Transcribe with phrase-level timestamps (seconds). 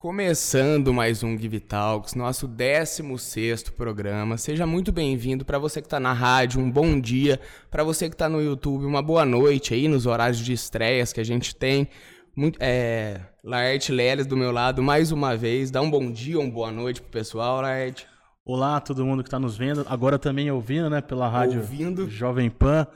[0.00, 4.38] Começando mais um Give Talks, nosso 16 programa.
[4.38, 7.40] Seja muito bem-vindo para você que está na rádio, um bom dia.
[7.68, 11.20] Para você que está no YouTube, uma boa noite aí nos horários de estreias que
[11.20, 11.88] a gente tem.
[12.36, 15.68] Muito, é, Laerte Leles do meu lado mais uma vez.
[15.68, 18.06] Dá um bom dia, uma boa noite pro pessoal, Laerte.
[18.44, 22.08] Olá, todo mundo que está nos vendo, agora também ouvindo, né, pela rádio ouvindo.
[22.08, 22.86] Jovem Pan.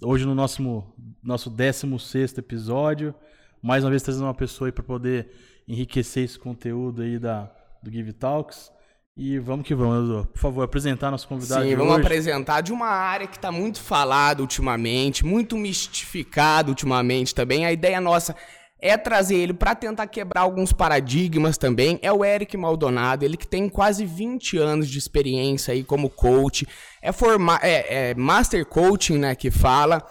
[0.00, 0.84] Hoje no nosso,
[1.24, 3.12] nosso 16 episódio.
[3.60, 5.28] Mais uma vez trazendo uma pessoa aí para poder
[5.70, 7.48] enriquecer esse conteúdo aí da,
[7.80, 8.72] do Give Talks.
[9.16, 10.26] E vamos que vamos, Edu.
[10.32, 11.62] Por favor, apresentar nosso convidado.
[11.62, 12.02] Sim, vamos hoje.
[12.02, 17.64] apresentar de uma área que está muito falada ultimamente, muito mistificada ultimamente também.
[17.66, 18.34] A ideia nossa
[18.80, 21.98] é trazer ele para tentar quebrar alguns paradigmas também.
[22.02, 26.66] É o Eric Maldonado, ele que tem quase 20 anos de experiência aí como coach.
[27.02, 30.02] É, forma é, é Master Coaching, né, que fala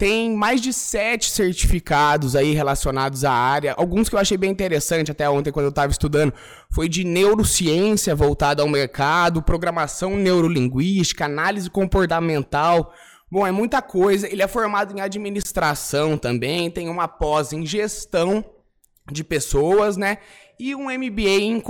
[0.00, 3.74] tem mais de sete certificados aí relacionados à área.
[3.76, 6.32] Alguns que eu achei bem interessante até ontem quando eu estava estudando
[6.70, 12.94] foi de neurociência voltada ao mercado, programação neurolinguística, análise comportamental.
[13.30, 14.26] Bom, é muita coisa.
[14.26, 18.42] Ele é formado em administração também, tem uma pós em gestão
[19.12, 20.16] de pessoas, né?
[20.58, 21.62] E um MBA em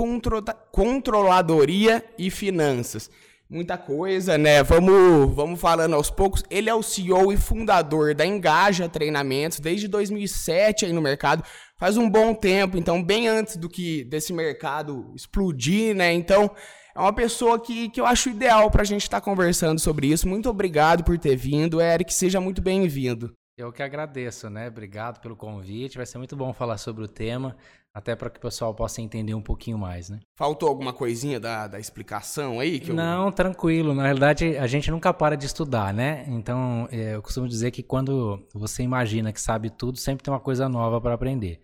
[0.71, 3.09] controladoria e finanças
[3.51, 4.63] muita coisa, né?
[4.63, 6.41] Vamos, vamos falando aos poucos.
[6.49, 11.43] Ele é o CEO e fundador da Engaja Treinamentos desde 2007 aí no mercado.
[11.77, 16.13] Faz um bom tempo, então bem antes do que desse mercado explodir, né?
[16.13, 16.49] Então,
[16.95, 20.07] é uma pessoa que, que eu acho ideal para a gente estar tá conversando sobre
[20.07, 20.29] isso.
[20.29, 22.13] Muito obrigado por ter vindo, Eric.
[22.13, 23.35] Seja muito bem-vindo.
[23.57, 24.69] Eu que agradeço, né?
[24.69, 25.97] Obrigado pelo convite.
[25.97, 27.55] Vai ser muito bom falar sobre o tema,
[27.93, 30.19] até para que o pessoal possa entender um pouquinho mais, né?
[30.37, 32.79] Faltou alguma coisinha da, da explicação aí?
[32.79, 32.95] Que eu...
[32.95, 33.93] Não, tranquilo.
[33.93, 36.25] Na realidade, a gente nunca para de estudar, né?
[36.27, 40.39] Então, é, eu costumo dizer que quando você imagina que sabe tudo, sempre tem uma
[40.39, 41.61] coisa nova para aprender.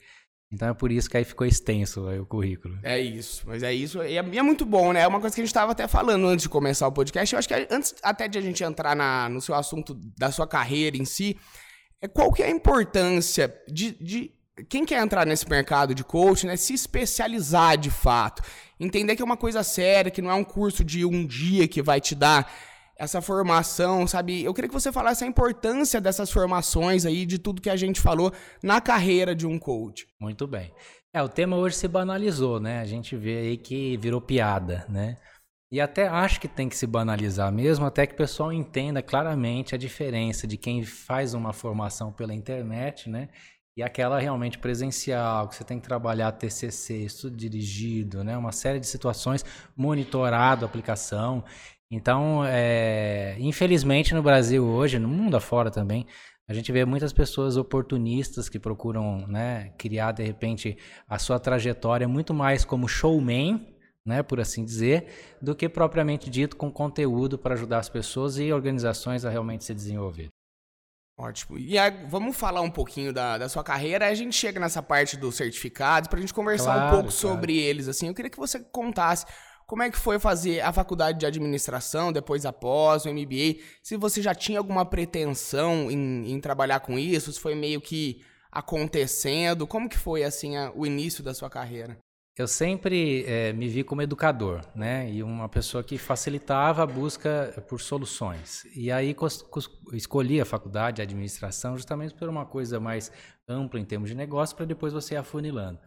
[0.51, 2.79] Então é por isso que aí ficou extenso aí, o currículo.
[2.81, 4.01] É isso, mas é isso.
[4.01, 5.01] E é, é muito bom, né?
[5.01, 7.33] É uma coisa que a gente estava até falando antes de começar o podcast.
[7.33, 10.47] Eu acho que antes até de a gente entrar na, no seu assunto da sua
[10.47, 11.37] carreira em si,
[12.01, 14.36] é qual que é a importância de, de
[14.69, 18.41] quem quer entrar nesse mercado de coaching, né, se especializar de fato,
[18.79, 21.81] entender que é uma coisa séria, que não é um curso de um dia que
[21.81, 22.51] vai te dar
[22.99, 24.43] essa formação, sabe?
[24.43, 28.01] Eu queria que você falasse a importância dessas formações aí, de tudo que a gente
[28.01, 30.07] falou na carreira de um coach.
[30.19, 30.73] Muito bem.
[31.13, 32.79] É, o tema hoje se banalizou, né?
[32.79, 35.17] A gente vê aí que virou piada, né?
[35.71, 39.75] E até acho que tem que se banalizar mesmo, até que o pessoal entenda claramente
[39.75, 43.29] a diferença de quem faz uma formação pela internet, né?
[43.77, 48.35] E aquela realmente presencial, que você tem que trabalhar TCC, estudo dirigido, né?
[48.35, 49.45] Uma série de situações,
[49.75, 51.43] monitorado a aplicação.
[51.91, 56.07] Então, é, infelizmente no Brasil hoje, no mundo afora também,
[56.47, 60.75] a gente vê muitas pessoas oportunistas que procuram né, criar, de repente,
[61.07, 63.63] a sua trajetória muito mais como showman,
[64.03, 68.51] né, por assim dizer, do que propriamente dito com conteúdo para ajudar as pessoas e
[68.51, 70.29] organizações a realmente se desenvolver.
[71.19, 71.57] Ótimo.
[71.57, 74.05] E aí, vamos falar um pouquinho da, da sua carreira.
[74.05, 77.09] Aí a gente chega nessa parte dos certificados para a gente conversar claro, um pouco
[77.09, 77.11] claro.
[77.11, 77.87] sobre eles.
[77.87, 79.25] Assim, eu queria que você contasse
[79.65, 83.61] como é que foi fazer a faculdade de administração, depois após o MBA.
[83.81, 88.21] Se você já tinha alguma pretensão em, em trabalhar com isso, se foi meio que
[88.51, 89.65] acontecendo.
[89.65, 91.97] Como que foi assim a, o início da sua carreira?
[92.37, 95.09] Eu sempre é, me vi como educador, né?
[95.11, 98.63] E uma pessoa que facilitava a busca por soluções.
[98.75, 99.15] E aí
[99.91, 103.11] escolhi a faculdade de administração justamente por uma coisa mais
[103.49, 105.79] ampla em termos de negócio, para depois você ir afunilando.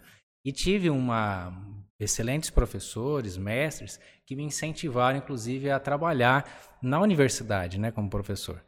[0.45, 1.53] E tive uma
[2.01, 8.61] excelentes professores, mestres, que me incentivaram, inclusive, a trabalhar na universidade, né, como professor.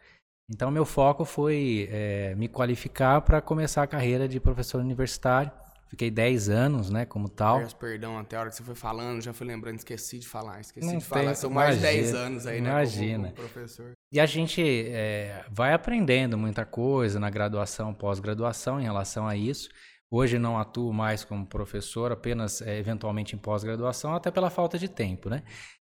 [0.48, 5.50] Então, meu foco foi é, me qualificar para começar a carreira de professor universitário
[5.92, 7.58] Fiquei 10 anos, né, como tal.
[7.58, 10.58] Peço perdão, até a hora que você foi falando, já fui lembrando, esqueci de falar,
[10.58, 11.34] esqueci Não de falar.
[11.34, 13.24] São mais de 10 anos aí, né, imagina.
[13.28, 13.92] Como, como professor.
[14.10, 19.68] E a gente é, vai aprendendo muita coisa na graduação, pós-graduação em relação a isso.
[20.10, 24.88] Hoje não atuo mais como professor, apenas é, eventualmente em pós-graduação, até pela falta de
[24.88, 25.42] tempo, né?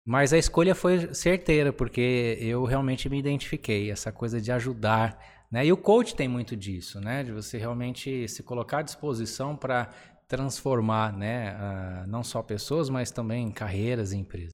[0.05, 5.17] Mas a escolha foi certeira, porque eu realmente me identifiquei, essa coisa de ajudar
[5.53, 5.67] né?
[5.67, 7.23] E o coach tem muito disso, né?
[7.23, 9.87] de você realmente se colocar à disposição para
[10.27, 11.53] transformar né?
[11.53, 14.49] Uh, não só pessoas, mas também carreiras e empresas.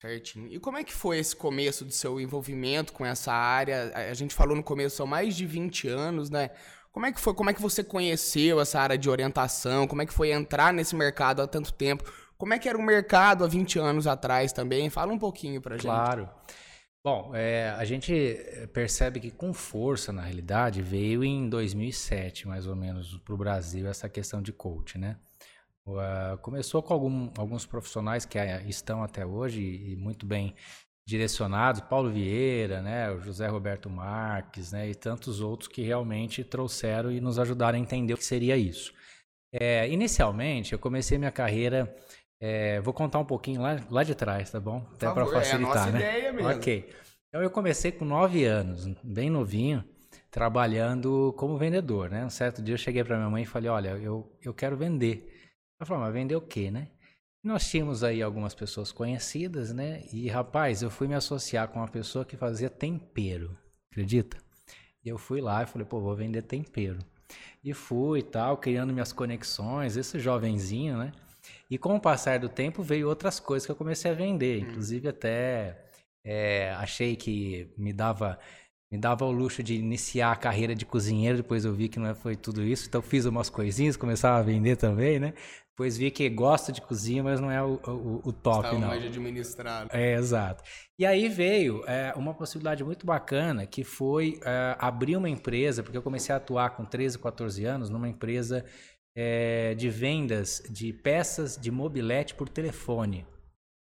[0.00, 0.46] Certinho.
[0.46, 3.92] E como é que foi esse começo do seu envolvimento com essa área?
[4.10, 6.50] A gente falou no começo, são mais de 20 anos, né?
[6.92, 7.34] Como é que foi?
[7.34, 9.88] Como é que você conheceu essa área de orientação?
[9.88, 12.04] Como é que foi entrar nesse mercado há tanto tempo?
[12.38, 14.88] Como é que era o mercado há 20 anos atrás também?
[14.88, 15.86] Fala um pouquinho pra gente.
[15.86, 16.28] Claro.
[17.04, 18.12] Bom, é, a gente
[18.72, 23.88] percebe que com força, na realidade, veio em 2007, mais ou menos, para o Brasil,
[23.88, 25.18] essa questão de coach, né?
[25.84, 30.54] Uh, começou com algum, alguns profissionais que uh, estão até hoje e muito bem
[31.04, 37.10] direcionados, Paulo Vieira, né, o José Roberto Marques, né, e tantos outros que realmente trouxeram
[37.10, 38.94] e nos ajudaram a entender o que seria isso.
[39.52, 41.92] É, inicialmente, eu comecei minha carreira,
[42.44, 44.84] é, vou contar um pouquinho lá, lá de trás, tá bom?
[44.94, 45.98] Até para facilitar, é a nossa né?
[46.00, 46.50] ideia mesmo.
[46.50, 46.92] Ok.
[47.28, 49.84] Então eu comecei com nove anos, bem novinho,
[50.28, 52.24] trabalhando como vendedor, né?
[52.26, 55.52] Um certo dia eu cheguei para minha mãe e falei, olha, eu, eu quero vender.
[55.78, 56.88] Ela falou, mas vender o quê, né?
[57.44, 60.02] Nós tínhamos aí algumas pessoas conhecidas, né?
[60.12, 63.56] E rapaz, eu fui me associar com uma pessoa que fazia tempero,
[63.92, 64.36] acredita?
[65.04, 66.98] E eu fui lá e falei, pô, vou vender tempero.
[67.62, 71.12] E fui e tal, criando minhas conexões, esse jovenzinho, né?
[71.70, 74.68] E com o passar do tempo veio outras coisas que eu comecei a vender, hum.
[74.68, 75.84] inclusive até
[76.24, 78.38] é, achei que me dava
[78.90, 82.08] me dava o luxo de iniciar a carreira de cozinheiro, depois eu vi que não
[82.08, 85.32] é, foi tudo isso, então fiz umas coisinhas, começava a vender também, né?
[85.70, 88.88] Depois vi que gosto de cozinha, mas não é o, o, o top, Estava não.
[88.88, 89.88] mais administrado.
[89.90, 90.62] É, exato.
[90.98, 95.96] E aí veio é, uma possibilidade muito bacana, que foi é, abrir uma empresa, porque
[95.96, 98.62] eu comecei a atuar com 13, 14 anos numa empresa
[99.14, 103.26] é, de vendas de peças de mobilete por telefone.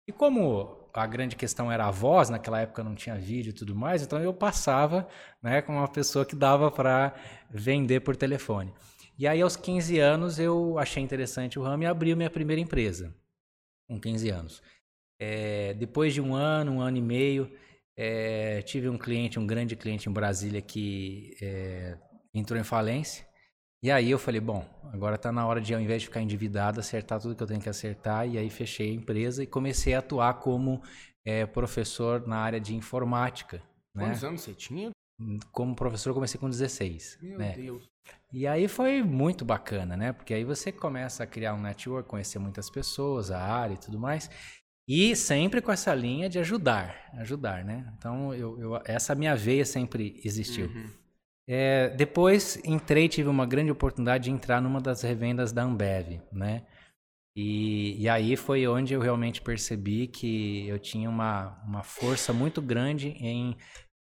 [0.07, 3.75] E como a grande questão era a voz, naquela época não tinha vídeo e tudo
[3.75, 5.07] mais, então eu passava
[5.41, 7.13] né, com uma pessoa que dava para
[7.49, 8.73] vender por telefone.
[9.19, 13.13] E aí, aos 15 anos, eu achei interessante o ramo e abri minha primeira empresa,
[13.87, 14.63] com 15 anos.
[15.19, 17.51] É, depois de um ano, um ano e meio,
[17.95, 21.97] é, tive um cliente, um grande cliente em Brasília que é,
[22.31, 23.26] entrou em falência.
[23.83, 26.79] E aí eu falei, bom, agora está na hora de, ao invés de ficar endividado,
[26.79, 28.27] acertar tudo que eu tenho que acertar.
[28.27, 30.81] E aí fechei a empresa e comecei a atuar como
[31.25, 33.57] é, professor na área de informática.
[33.93, 34.05] Né?
[34.05, 34.27] Quantos né?
[34.29, 34.89] anos você tinha?
[35.51, 37.19] Como professor, eu comecei com 16.
[37.21, 37.53] Meu né?
[37.53, 37.87] Deus.
[38.31, 40.13] E aí foi muito bacana, né?
[40.13, 43.99] Porque aí você começa a criar um network, conhecer muitas pessoas, a área e tudo
[43.99, 44.29] mais.
[44.87, 47.91] E sempre com essa linha de ajudar, ajudar, né?
[47.97, 50.67] Então, eu, eu essa minha veia sempre existiu.
[50.67, 50.89] Uhum.
[51.49, 56.65] É, depois entrei, tive uma grande oportunidade de entrar numa das revendas da Ambev, né?
[57.35, 62.61] E, e aí foi onde eu realmente percebi que eu tinha uma, uma força muito
[62.61, 63.55] grande em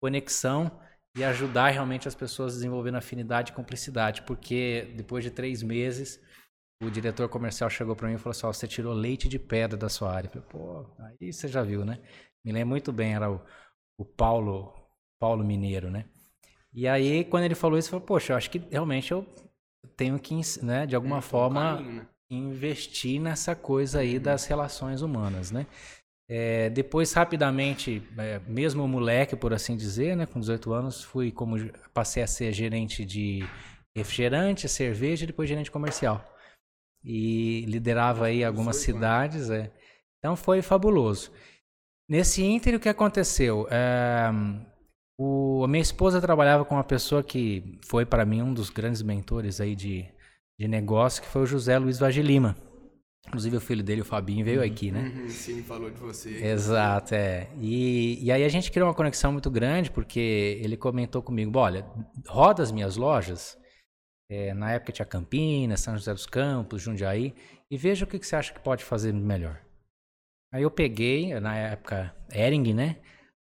[0.02, 0.72] conexão
[1.18, 6.20] e ajudar realmente as pessoas desenvolvendo afinidade e cumplicidade, porque depois de três meses
[6.82, 9.78] o diretor comercial chegou para mim e falou assim: oh, você tirou leite de pedra
[9.78, 10.28] da sua área.
[10.28, 12.00] Eu falei, pô, aí você já viu, né?
[12.46, 13.42] Me lembro muito bem, era o,
[13.98, 14.74] o Paulo,
[15.20, 16.06] Paulo Mineiro, né?
[16.74, 19.26] E aí, quando ele falou isso, eu falei, poxa, eu acho que realmente eu
[19.96, 22.08] tenho que, né, de alguma é, forma, caminho, né?
[22.30, 24.24] investir nessa coisa aí uhum.
[24.24, 25.68] das relações humanas, né?
[26.28, 31.58] É, depois, rapidamente, é, mesmo moleque, por assim dizer, né, com 18 anos, fui como
[31.94, 33.42] passei a ser gerente de
[33.96, 36.26] refrigerante, cerveja e depois gerente comercial.
[37.04, 39.50] E liderava aí algumas cidades.
[39.50, 39.72] É.
[40.18, 41.32] Então foi fabuloso.
[42.10, 43.68] Nesse ínter, o que aconteceu?
[43.70, 44.30] É,
[45.18, 49.02] o, a minha esposa trabalhava com uma pessoa que foi para mim um dos grandes
[49.02, 50.06] mentores aí de,
[50.60, 52.56] de negócio, que foi o José Luiz Vagilima.
[52.58, 52.74] Lima
[53.28, 55.12] Inclusive o filho dele, o Fabinho, veio uhum, aqui, né?
[55.16, 56.30] Uhum, sim, falou de você.
[56.46, 57.50] Exato, é.
[57.60, 61.86] E, e aí a gente criou uma conexão muito grande, porque ele comentou comigo, olha,
[62.28, 63.58] roda as minhas lojas,
[64.30, 67.34] é, na época tinha Campinas, São José dos Campos, Jundiaí,
[67.72, 69.60] e veja o que, que você acha que pode fazer melhor.
[70.52, 72.98] Aí eu peguei, na época, Ering, né?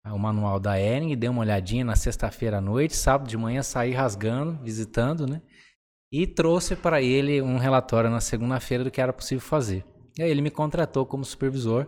[0.07, 3.93] O manual da Ering, dei uma olhadinha na sexta-feira à noite, sábado de manhã saí
[3.93, 5.43] rasgando, visitando, né?
[6.13, 9.85] e trouxe para ele um relatório na segunda-feira do que era possível fazer.
[10.19, 11.87] E aí ele me contratou como supervisor.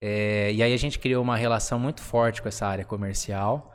[0.00, 3.72] É, e aí a gente criou uma relação muito forte com essa área comercial.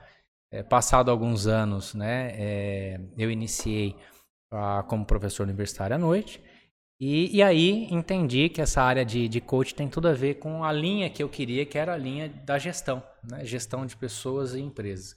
[0.52, 3.96] É, passado alguns anos, né, é, eu iniciei
[4.52, 6.42] a, como professor universitário à noite.
[7.00, 10.64] E, e, aí entendi que essa área de, de coach tem tudo a ver com
[10.64, 13.46] a linha que eu queria, que era a linha da gestão, né?
[13.46, 15.16] gestão de pessoas e empresas.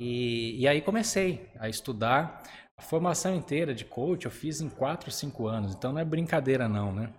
[0.00, 2.42] E, e aí comecei a estudar
[2.76, 6.68] a formação inteira de coach eu fiz em 4, 5 anos, então não é brincadeira
[6.68, 7.12] não, né?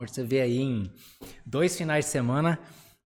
[0.00, 0.92] Você vê aí em
[1.46, 2.60] dois finais de semana,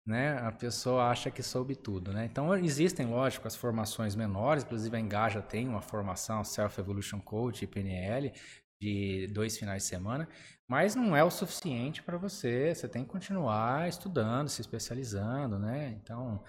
[0.06, 2.24] né, a pessoa acha que soube tudo, né?
[2.24, 7.66] Então existem, lógico, as formações menores, inclusive a Engaja tem uma formação Self Evolution Coach
[7.66, 8.32] PNL
[8.80, 10.28] de dois finais de semana,
[10.68, 15.96] mas não é o suficiente para você, você tem que continuar estudando, se especializando, né?
[16.02, 16.42] Então,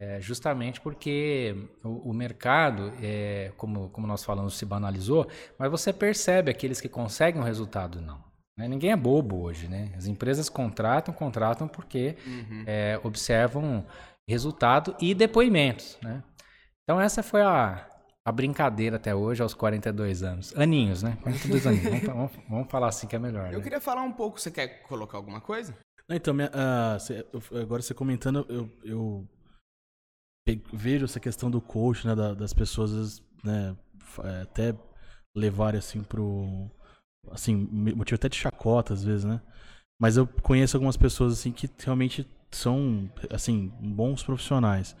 [0.00, 1.54] é, justamente porque
[1.84, 6.88] o, o mercado, é, como, como nós falamos, se banalizou, mas você percebe aqueles que
[6.88, 8.22] conseguem o resultado não.
[8.56, 8.66] Né?
[8.66, 9.92] Ninguém é bobo hoje, né?
[9.96, 12.64] As empresas contratam, contratam porque uhum.
[12.66, 13.86] é, observam
[14.28, 16.22] resultado e depoimentos, né?
[16.82, 17.86] Então essa foi a,
[18.28, 20.54] a brincadeira até hoje, aos 42 anos.
[20.54, 21.16] Aninhos, né?
[21.22, 21.84] 42 aninhos.
[21.88, 23.50] vamos, vamos, vamos, falar assim que é melhor.
[23.50, 23.64] Eu né?
[23.64, 25.74] queria falar um pouco, você quer colocar alguma coisa?
[26.10, 27.26] Então, minha, uh, cê,
[27.58, 29.26] agora você comentando, eu, eu,
[30.74, 33.74] vejo essa questão do coach, né, da, das pessoas, né,
[34.24, 34.74] é, até
[35.34, 36.70] levarem assim pro,
[37.30, 39.40] assim, motivo até de chacota às vezes, né?
[39.98, 44.94] Mas eu conheço algumas pessoas assim que realmente são, assim, bons profissionais.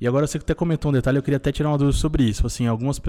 [0.00, 2.46] E agora você até comentou um detalhe, eu queria até tirar uma dúvida sobre isso.
[2.46, 3.00] Assim, algumas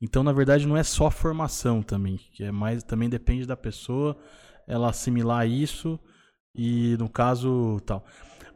[0.00, 4.16] então na verdade não é só formação também, que é mais também depende da pessoa
[4.66, 5.98] ela assimilar isso
[6.54, 8.04] e no caso tal.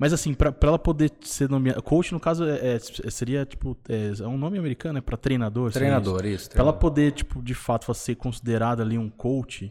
[0.00, 1.82] Mas assim, para ela poder ser nomeada.
[1.82, 3.76] Coach, no caso, é, é, seria tipo.
[3.86, 5.70] É, é, um nome americano, é para treinador?
[5.70, 6.44] Treinador, isso.
[6.44, 9.70] isso para ela poder, tipo, de fato, ser considerada ali um coach,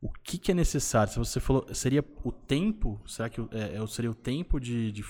[0.00, 1.12] o que, que é necessário?
[1.12, 1.66] Se você falou.
[1.72, 3.00] Seria o tempo?
[3.04, 5.04] Será que é, é seria o tempo de, de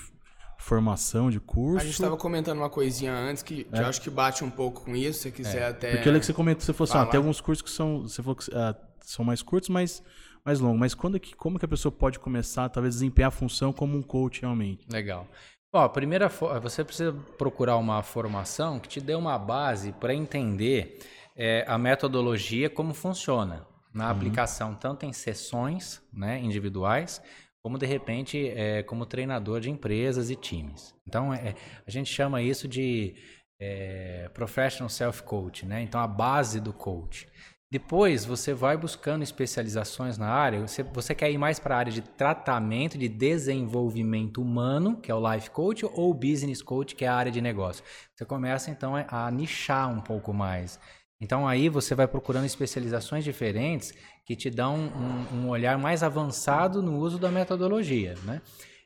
[0.59, 1.79] formação de curso?
[1.79, 4.83] A gente estava comentando uma coisinha antes que, que eu acho que bate um pouco
[4.83, 5.91] com isso, se quiser até.
[5.91, 8.01] Porque olha que você comentou, você falou assim, ah, tem alguns cursos que são.
[8.01, 10.03] Você falou que ah, são mais curtos, mas
[10.45, 10.77] mais longo.
[10.77, 14.01] Mas quando que, como que a pessoa pode começar, talvez, desempenhar a função como um
[14.01, 14.85] coach realmente?
[14.91, 15.27] Legal.
[15.71, 16.27] Ó, a primeira,
[16.61, 20.99] você precisa procurar uma formação que te dê uma base para entender
[21.37, 24.11] é, a metodologia, como funciona na uhum.
[24.11, 27.21] aplicação, tanto em sessões né, individuais,
[27.63, 30.95] como de repente é, como treinador de empresas e times.
[31.07, 33.15] Então, é, a gente chama isso de
[33.59, 35.81] é, professional self-coach, né?
[35.81, 37.27] Então, a base do coach.
[37.71, 40.61] Depois você vai buscando especializações na área.
[40.61, 45.13] Você, você quer ir mais para a área de tratamento, de desenvolvimento humano, que é
[45.13, 47.83] o life coach, ou business coach, que é a área de negócio.
[48.15, 50.79] Você começa então a nichar um pouco mais.
[51.21, 53.93] Então aí você vai procurando especializações diferentes
[54.29, 58.43] que te dão um, um olhar mais avançado no uso da metodologia, né?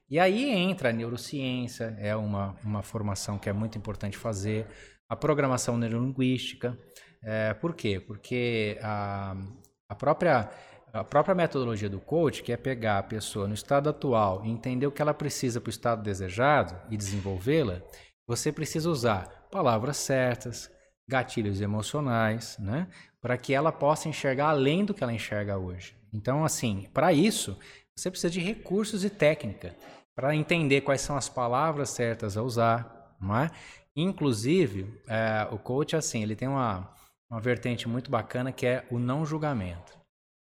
[0.09, 4.65] E aí entra a neurociência, é uma, uma formação que é muito importante fazer,
[5.09, 6.79] a programação neurolinguística,
[7.21, 7.99] é, por quê?
[7.99, 9.35] Porque a,
[9.89, 10.49] a, própria,
[10.93, 14.87] a própria metodologia do coach, que é pegar a pessoa no estado atual e entender
[14.87, 17.81] o que ela precisa para o estado desejado e desenvolvê-la,
[18.25, 20.71] você precisa usar palavras certas,
[21.05, 22.87] gatilhos emocionais, né?
[23.23, 25.95] Para que ela possa enxergar além do que ela enxerga hoje.
[26.13, 27.57] Então, assim, para isso,
[27.95, 29.75] você precisa de recursos e técnica
[30.15, 33.49] para entender quais são as palavras certas a usar, não é?
[33.95, 36.93] Inclusive, é, o coach, assim, ele tem uma,
[37.29, 40.03] uma vertente muito bacana que é o não julgamento.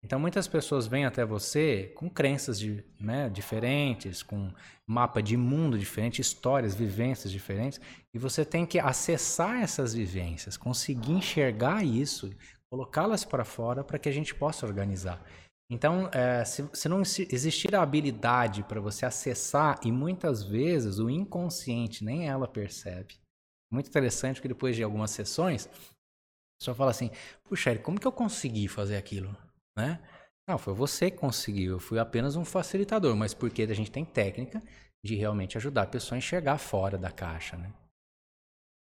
[0.06, 4.52] Então, muitas pessoas vêm até você com crenças de, né, diferentes, com
[4.86, 7.82] mapa de mundo diferente, histórias, vivências diferentes,
[8.14, 12.32] e você tem que acessar essas vivências, conseguir enxergar isso,
[12.72, 15.24] colocá-las para fora para que a gente possa organizar.
[15.70, 21.10] Então, é, se, se não existir a habilidade para você acessar, e muitas vezes o
[21.10, 23.16] inconsciente nem ela percebe.
[23.72, 25.68] Muito interessante que depois de algumas sessões,
[26.62, 27.10] só fala assim,
[27.44, 29.36] puxa, Eric, como que eu consegui fazer aquilo?
[29.78, 30.00] Né?
[30.48, 34.06] Não, foi você que conseguiu, eu fui apenas um facilitador, mas porque a gente tem
[34.06, 34.62] técnica
[35.04, 37.74] de realmente ajudar a pessoa a enxergar fora da caixa, né?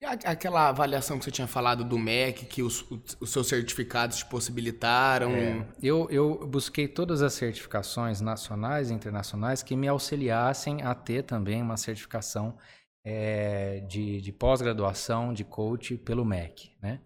[0.05, 2.85] Aquela avaliação que você tinha falado do MEC, que os,
[3.19, 5.31] os seus certificados te possibilitaram?
[5.31, 11.24] É, eu, eu busquei todas as certificações nacionais e internacionais que me auxiliassem a ter
[11.24, 12.57] também uma certificação
[13.05, 17.00] é, de, de pós-graduação de coach pelo MEC, né?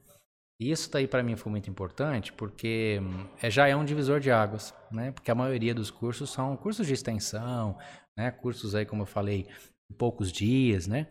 [0.60, 3.00] E isso daí para mim foi muito importante porque
[3.42, 5.12] é, já é um divisor de águas, né?
[5.12, 7.78] Porque a maioria dos cursos são cursos de extensão,
[8.18, 8.30] né?
[8.32, 9.48] Cursos aí, como eu falei,
[9.98, 11.08] poucos dias, né?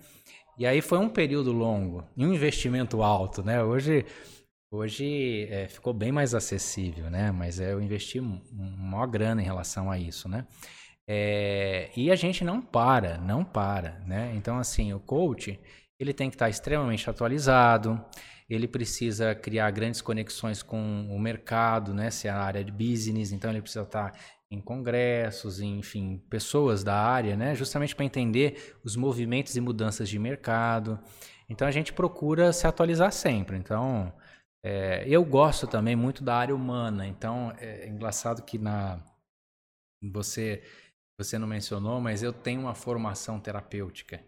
[0.59, 3.63] E aí foi um período longo e um investimento alto, né?
[3.63, 4.05] Hoje,
[4.73, 7.31] hoje é, ficou bem mais acessível, né?
[7.31, 10.45] Mas é, eu investi maior grana em relação a isso, né?
[11.07, 14.33] É, e a gente não para, não para, né?
[14.35, 15.61] Então, assim, o coach,
[15.97, 18.05] ele tem que estar extremamente atualizado,
[18.51, 22.11] ele precisa criar grandes conexões com o mercado, né?
[22.11, 24.13] Se é a área de business, então ele precisa estar
[24.51, 27.55] em congressos, enfim, pessoas da área, né?
[27.55, 30.99] Justamente para entender os movimentos e mudanças de mercado.
[31.49, 33.57] Então a gente procura se atualizar sempre.
[33.57, 34.13] Então
[34.65, 37.07] é, eu gosto também muito da área humana.
[37.07, 39.03] Então é engraçado que na
[40.13, 40.63] você
[41.19, 44.25] você não mencionou, mas eu tenho uma formação terapêutica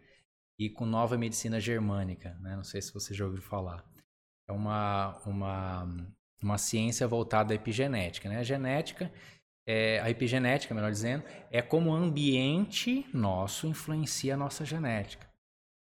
[0.58, 2.56] e com nova medicina germânica, né?
[2.56, 3.88] Não sei se você já ouviu falar
[4.50, 5.88] é uma, uma,
[6.42, 8.28] uma ciência voltada à epigenética.
[8.28, 8.38] Né?
[8.38, 9.10] A genética,
[9.66, 15.28] é, a epigenética, melhor dizendo, é como o ambiente nosso influencia a nossa genética.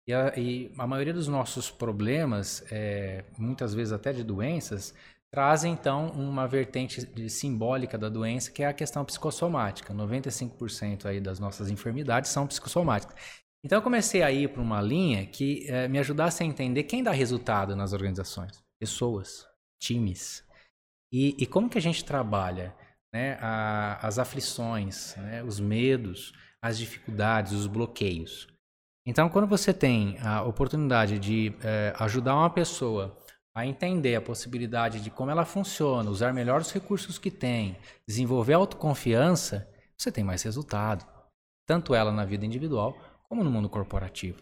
[0.06, 4.94] E a, e a maioria dos nossos problemas, é, muitas vezes até de doenças,
[5.32, 9.94] trazem então uma vertente simbólica da doença, que é a questão psicossomática.
[9.94, 13.16] 95% aí das nossas enfermidades são psicossomáticas.
[13.64, 17.02] Então eu comecei a ir para uma linha que eh, me ajudasse a entender quem
[17.02, 18.60] dá resultado nas organizações.
[18.78, 19.46] Pessoas,
[19.80, 20.44] times.
[21.12, 22.74] E, e como que a gente trabalha
[23.12, 28.48] né, a, as aflições, né, os medos, as dificuldades, os bloqueios.
[29.04, 33.18] Então, quando você tem a oportunidade de eh, ajudar uma pessoa
[33.54, 37.76] a entender a possibilidade de como ela funciona, usar melhor os recursos que tem,
[38.06, 41.04] desenvolver autoconfiança, você tem mais resultado.
[41.66, 42.96] Tanto ela na vida individual
[43.28, 44.40] como no mundo corporativo.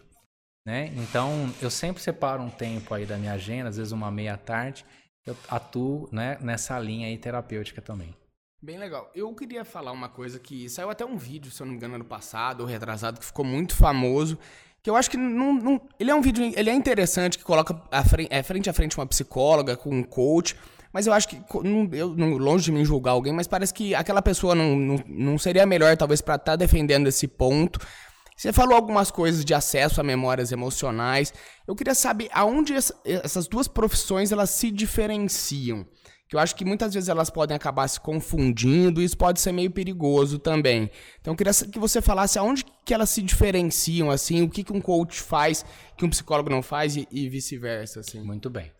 [0.65, 0.93] Né?
[0.95, 4.85] Então, eu sempre separo um tempo aí da minha agenda, às vezes uma meia tarde,
[5.25, 8.15] eu atuo né, nessa linha aí terapêutica também.
[8.63, 9.09] Bem legal.
[9.15, 11.95] Eu queria falar uma coisa que saiu até um vídeo, se eu não me engano,
[11.95, 14.37] ano passado ou retrasado, que ficou muito famoso.
[14.83, 17.81] Que eu acho que não, não, ele é um vídeo, ele é interessante, que coloca
[17.89, 20.55] a frente, é, frente a frente uma psicóloga com um coach.
[20.93, 23.95] Mas eu acho que, não, eu, não, longe de mim julgar alguém, mas parece que
[23.95, 27.79] aquela pessoa não, não, não seria melhor, talvez, para estar tá defendendo esse ponto.
[28.37, 31.33] Você falou algumas coisas de acesso a memórias emocionais.
[31.67, 35.87] Eu queria saber aonde essa, essas duas profissões elas se diferenciam
[36.31, 39.51] que eu acho que muitas vezes elas podem acabar se confundindo e isso pode ser
[39.51, 40.89] meio perigoso também.
[41.19, 44.71] Então eu queria que você falasse aonde que elas se diferenciam, assim, o que, que
[44.71, 45.65] um coach faz
[45.97, 48.21] que um psicólogo não faz e, e vice-versa, assim.
[48.21, 48.71] Muito bem.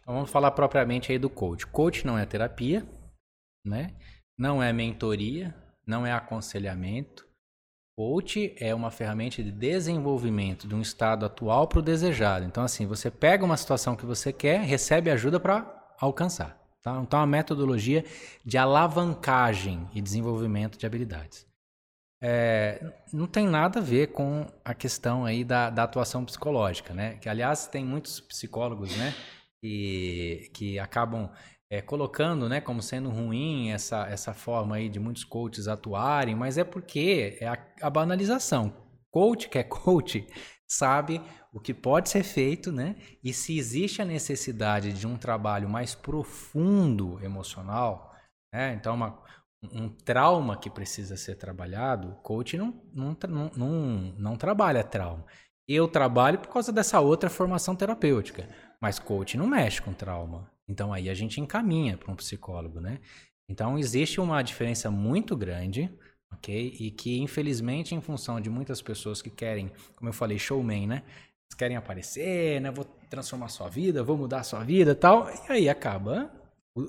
[0.00, 1.64] Então vamos falar propriamente aí do coach.
[1.68, 2.84] Coach não é terapia,
[3.64, 3.94] né?
[4.36, 5.54] Não é mentoria,
[5.86, 7.24] não é aconselhamento.
[7.96, 12.44] Coach é uma ferramenta de desenvolvimento de um estado atual para o desejado.
[12.44, 16.65] Então, assim, você pega uma situação que você quer, recebe ajuda para alcançar.
[16.86, 17.00] Tá?
[17.02, 18.04] Então, uma metodologia
[18.44, 21.44] de alavancagem e desenvolvimento de habilidades.
[22.22, 22.80] É,
[23.12, 27.14] não tem nada a ver com a questão aí da, da, atuação psicológica, né?
[27.14, 29.12] Que, aliás, tem muitos psicólogos, né?
[29.60, 31.28] Que, que acabam
[31.68, 32.60] é, colocando, né?
[32.60, 37.48] Como sendo ruim essa, essa forma aí de muitos coaches atuarem, mas é porque é
[37.48, 38.72] a, a banalização.
[39.10, 40.24] Coach que é coach
[40.68, 41.20] sabe
[41.56, 42.96] o que pode ser feito, né?
[43.24, 48.14] E se existe a necessidade de um trabalho mais profundo emocional,
[48.52, 48.74] né?
[48.74, 49.18] Então, uma,
[49.72, 55.24] um trauma que precisa ser trabalhado, o coach não, não, não, não, não trabalha trauma.
[55.66, 58.46] Eu trabalho por causa dessa outra formação terapêutica,
[58.78, 60.52] mas coach não mexe com trauma.
[60.68, 63.00] Então aí a gente encaminha para um psicólogo, né?
[63.48, 65.90] Então existe uma diferença muito grande
[66.32, 66.76] ok?
[66.78, 71.02] E que, infelizmente, em função de muitas pessoas que querem, como eu falei, showman, né?
[71.54, 72.70] Querem aparecer, né?
[72.70, 75.28] Vou transformar sua vida, vou mudar sua vida tal.
[75.30, 76.30] E aí acaba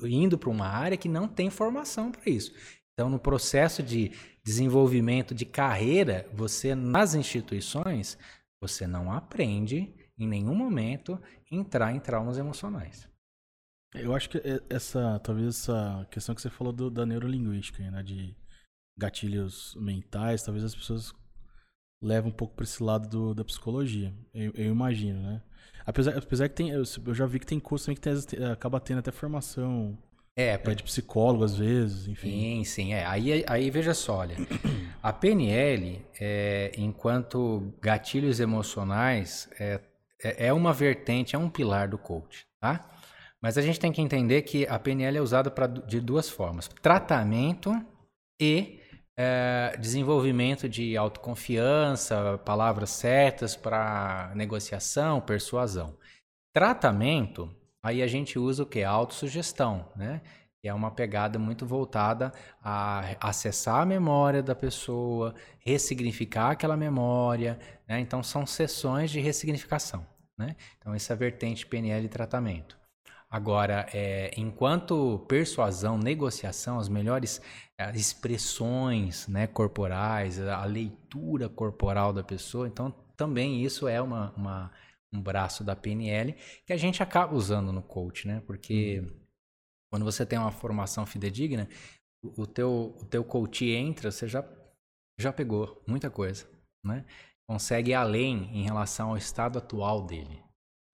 [0.03, 2.53] indo para uma área que não tem formação para isso.
[2.93, 4.11] Então, no processo de
[4.43, 8.17] desenvolvimento de carreira, você, nas instituições,
[8.61, 13.07] você não aprende em nenhum momento entrar em traumas emocionais.
[13.93, 18.35] Eu acho que essa, talvez essa questão que você falou do, da neurolinguística, né, de
[18.97, 21.13] gatilhos mentais, talvez as pessoas
[22.01, 24.13] levam um pouco para esse lado do, da psicologia.
[24.33, 25.41] Eu, eu, imagino, né?
[25.85, 26.69] Apesar, apesar que tem.
[26.69, 29.97] Eu, eu, já vi que tem curso também que tem, acaba tendo até formação.
[30.35, 32.29] É, é, de psicólogo às vezes, enfim.
[32.29, 33.03] Sim, sim, é.
[33.05, 34.35] Aí, aí veja só, olha,
[35.01, 39.79] a PNL, é, enquanto gatilhos emocionais, é,
[40.23, 42.87] é, é uma vertente, é um pilar do coach, tá?
[43.41, 46.67] Mas a gente tem que entender que a PNL é usada pra, de duas formas:
[46.83, 47.73] tratamento
[48.39, 48.76] e
[49.17, 55.97] é, desenvolvimento de autoconfiança, palavras certas para negociação, persuasão.
[56.53, 58.83] Tratamento, aí a gente usa o que?
[58.83, 60.21] Autossugestão, né?
[60.61, 67.59] Que é uma pegada muito voltada a acessar a memória da pessoa, ressignificar aquela memória,
[67.87, 67.99] né?
[67.99, 70.05] Então são sessões de ressignificação,
[70.37, 70.55] né?
[70.77, 72.77] Então essa é a vertente PNL tratamento.
[73.29, 77.41] Agora, é, enquanto persuasão, negociação, as melhores
[77.77, 84.71] é, expressões né, corporais, a leitura corporal da pessoa, então também isso é uma, uma,
[85.13, 86.33] um braço da PNL
[86.65, 88.41] que a gente acaba usando no coach, né?
[88.45, 89.19] Porque uhum.
[89.91, 91.67] quando você tem uma formação fidedigna,
[92.23, 94.47] o, o, teu, o teu coach entra, você já,
[95.19, 96.47] já pegou muita coisa,
[96.85, 97.05] né?
[97.49, 100.41] Consegue ir além em relação ao estado atual dele,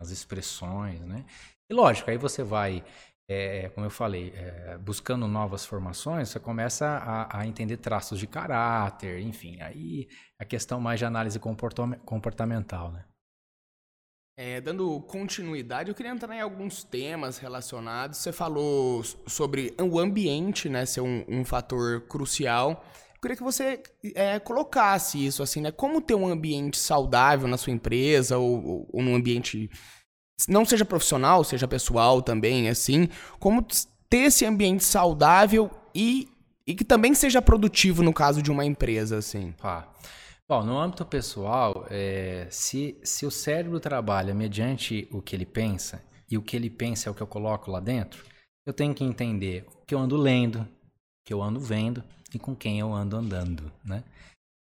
[0.01, 1.25] as expressões, né?
[1.73, 2.83] E lógico, aí você vai,
[3.27, 8.27] é, como eu falei, é, buscando novas formações, você começa a, a, entender traços de
[8.27, 10.07] caráter, enfim, aí
[10.37, 13.03] a questão mais de análise comportamental, né?
[14.37, 18.19] É, dando continuidade, eu queria entrar em alguns temas relacionados.
[18.19, 22.85] Você falou sobre o ambiente, né, ser um, um fator crucial.
[23.15, 23.81] Eu queria que você
[24.13, 25.71] é, colocasse isso assim, né?
[25.71, 29.69] Como ter um ambiente saudável na sua empresa ou, ou, ou ambiente
[30.47, 33.65] não seja profissional, seja pessoal também, assim, como
[34.09, 36.27] ter esse ambiente saudável e,
[36.65, 39.53] e que também seja produtivo no caso de uma empresa, assim.
[39.61, 39.87] Ah,
[40.47, 46.03] Bom, no âmbito pessoal, é, se, se o cérebro trabalha mediante o que ele pensa,
[46.29, 48.25] e o que ele pensa é o que eu coloco lá dentro,
[48.65, 50.67] eu tenho que entender o que eu ando lendo, o
[51.25, 54.03] que eu ando vendo e com quem eu ando andando, né?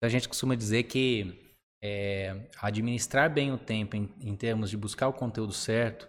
[0.02, 1.47] A gente costuma dizer que
[1.82, 6.08] é, administrar bem o tempo em, em, termos de buscar o conteúdo certo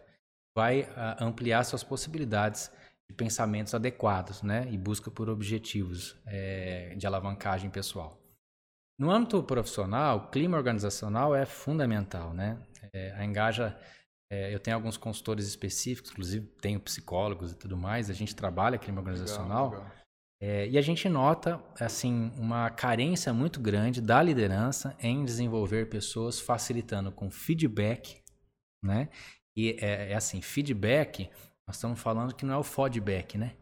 [0.56, 2.70] vai a, ah, ampliar suas possibilidades
[3.08, 4.66] de pensamentos adequados, né?
[4.70, 8.18] E busca por objetivos é, de alavancagem pessoal.
[8.98, 12.60] No âmbito profissional, o clima organizacional é fundamental, né?
[12.92, 13.78] É, a Engaja,
[14.30, 18.78] é, eu tenho alguns consultores específicos, inclusive tenho psicólogos e tudo mais, a gente trabalha
[18.78, 19.70] clima organizacional.
[19.70, 19.98] Legal, legal.
[20.40, 26.38] É, e a gente nota assim uma carência muito grande da liderança em desenvolver pessoas
[26.38, 28.22] facilitando com feedback,
[28.82, 29.08] né?
[29.56, 31.28] E é, é assim, feedback,
[31.66, 33.56] nós estamos falando que não é o feedback, né?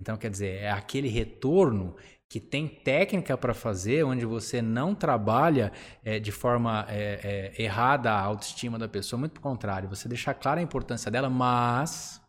[0.00, 1.96] Então, quer dizer, é aquele retorno
[2.28, 5.72] que tem técnica para fazer, onde você não trabalha
[6.04, 10.34] é, de forma é, é, errada a autoestima da pessoa, muito pelo contrário, você deixa
[10.34, 12.20] clara a importância dela, mas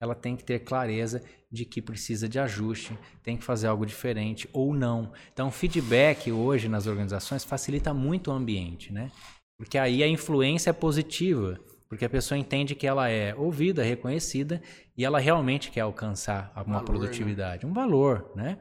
[0.00, 4.48] ela tem que ter clareza de que precisa de ajuste, tem que fazer algo diferente
[4.52, 5.12] ou não.
[5.32, 9.10] Então, feedback hoje nas organizações facilita muito o ambiente, né?
[9.56, 14.60] Porque aí a influência é positiva, porque a pessoa entende que ela é ouvida, reconhecida
[14.96, 16.98] e ela realmente quer alcançar alguma valor, né?
[16.98, 17.70] produtividade, né?
[17.70, 18.58] um valor, né?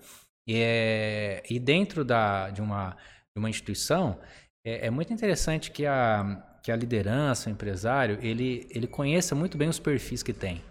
[0.48, 2.96] E, é, e dentro da, de, uma,
[3.36, 4.20] de uma instituição,
[4.64, 9.58] é, é muito interessante que a, que a liderança, o empresário, ele, ele conheça muito
[9.58, 10.62] bem os perfis que tem.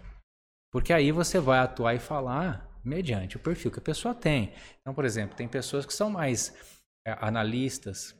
[0.73, 4.51] Porque aí você vai atuar e falar mediante o perfil que a pessoa tem.
[4.81, 6.51] Então, por exemplo, tem pessoas que são mais
[7.05, 8.15] é, analistas.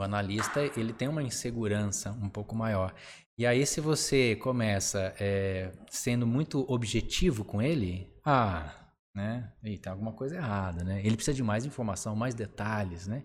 [0.00, 2.94] O analista ele tem uma insegurança um pouco maior.
[3.38, 8.74] E aí, se você começa é, sendo muito objetivo com ele, ah,
[9.14, 9.52] né?
[9.62, 11.00] E tem alguma coisa errada, né?
[11.04, 13.22] Ele precisa de mais informação, mais detalhes, né?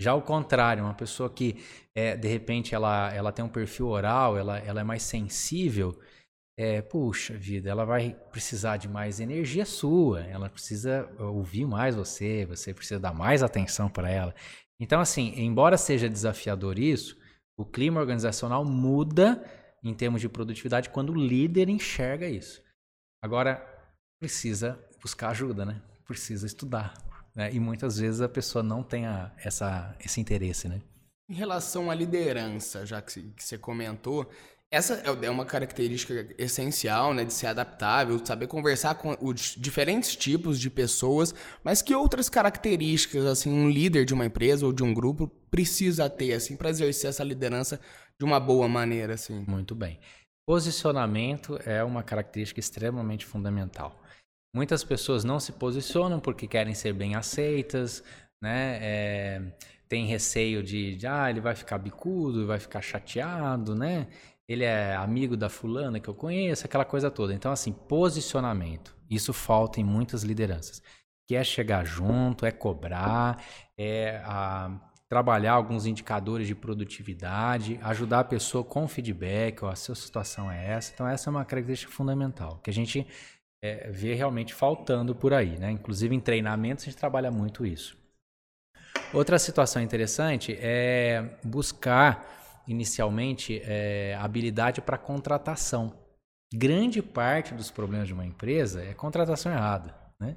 [0.00, 1.62] Já o contrário, uma pessoa que
[1.94, 6.00] é, de repente ela, ela tem um perfil oral, ela, ela é mais sensível,
[6.60, 12.44] é, puxa vida, ela vai precisar de mais energia sua, ela precisa ouvir mais você,
[12.44, 14.34] você precisa dar mais atenção para ela.
[14.78, 17.18] Então, assim, embora seja desafiador isso,
[17.56, 19.42] o clima organizacional muda
[19.82, 22.62] em termos de produtividade quando o líder enxerga isso.
[23.24, 23.66] Agora,
[24.20, 25.80] precisa buscar ajuda, né?
[26.04, 26.92] Precisa estudar.
[27.34, 27.54] Né?
[27.54, 30.82] E muitas vezes a pessoa não tem a, essa, esse interesse, né?
[31.26, 34.30] Em relação à liderança, já que você comentou,
[34.72, 40.14] essa é, é uma característica essencial, né, de ser adaptável, saber conversar com os diferentes
[40.14, 44.84] tipos de pessoas, mas que outras características, assim, um líder de uma empresa ou de
[44.84, 47.80] um grupo precisa ter, assim, para exercer essa liderança
[48.18, 49.44] de uma boa maneira, assim?
[49.48, 49.98] Muito bem.
[50.46, 54.00] Posicionamento é uma característica extremamente fundamental.
[54.54, 58.02] Muitas pessoas não se posicionam porque querem ser bem aceitas,
[58.42, 58.78] né?
[58.80, 59.42] É,
[59.88, 64.06] tem receio de, de, ah, ele vai ficar bicudo, vai ficar chateado, né?
[64.52, 67.32] Ele é amigo da fulana que eu conheço, aquela coisa toda.
[67.32, 68.96] Então, assim, posicionamento.
[69.08, 70.82] Isso falta em muitas lideranças.
[71.24, 73.40] Que é chegar junto, é cobrar,
[73.78, 74.76] é a,
[75.08, 80.72] trabalhar alguns indicadores de produtividade, ajudar a pessoa com feedback, ó, a sua situação é
[80.72, 80.92] essa.
[80.92, 83.06] Então, essa é uma característica fundamental, que a gente
[83.62, 85.60] é, vê realmente faltando por aí.
[85.60, 85.70] Né?
[85.70, 87.96] Inclusive, em treinamentos, a gente trabalha muito isso.
[89.14, 95.92] Outra situação interessante é buscar inicialmente é, habilidade para contratação.
[96.52, 99.94] Grande parte dos problemas de uma empresa é contratação errada.
[100.20, 100.36] Né?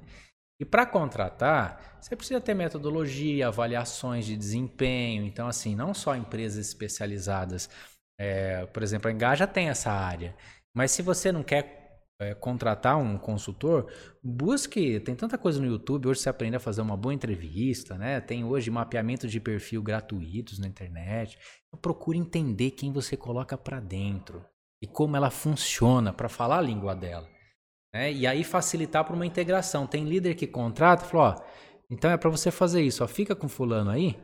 [0.60, 5.24] E para contratar, você precisa ter metodologia, avaliações de desempenho.
[5.24, 7.68] Então, assim, não só empresas especializadas,
[8.18, 10.36] é, por exemplo, a Engaja tem essa área.
[10.76, 11.83] Mas se você não quer
[12.24, 14.98] é, contratar um consultor, busque.
[15.00, 16.08] Tem tanta coisa no YouTube.
[16.08, 18.20] Hoje você aprende a fazer uma boa entrevista, né?
[18.20, 21.38] Tem hoje mapeamento de perfil gratuitos na internet.
[21.68, 24.44] Então, procure entender quem você coloca para dentro
[24.82, 27.28] e como ela funciona para falar a língua dela.
[27.92, 28.12] Né?
[28.12, 29.86] E aí facilitar para uma integração.
[29.86, 31.44] Tem líder que contrata e fala: ó,
[31.90, 34.18] então é para você fazer isso, ó, fica com fulano aí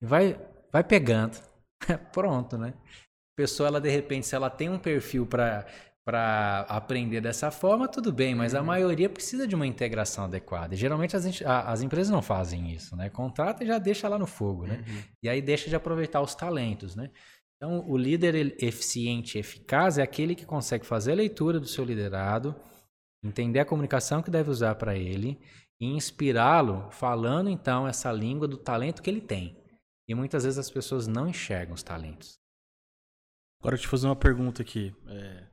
[0.00, 0.40] vai,
[0.72, 1.38] vai pegando.
[2.12, 2.74] Pronto, né?
[3.36, 5.66] Pessoa, ela de repente, se ela tem um perfil para
[6.10, 8.58] para aprender dessa forma, tudo bem, mas uhum.
[8.58, 10.74] a maioria precisa de uma integração adequada.
[10.74, 13.08] E geralmente as, as empresas não fazem isso, né?
[13.08, 14.84] Contrata e já deixa lá no fogo, né?
[14.88, 15.02] Uhum.
[15.22, 17.12] E aí deixa de aproveitar os talentos, né?
[17.56, 21.84] Então, o líder eficiente e eficaz é aquele que consegue fazer a leitura do seu
[21.84, 22.56] liderado,
[23.22, 25.38] entender a comunicação que deve usar para ele
[25.80, 29.56] e inspirá-lo falando então essa língua do talento que ele tem.
[30.08, 32.34] E muitas vezes as pessoas não enxergam os talentos.
[33.60, 34.92] Agora, eu te fazer uma pergunta aqui.
[35.06, 35.49] É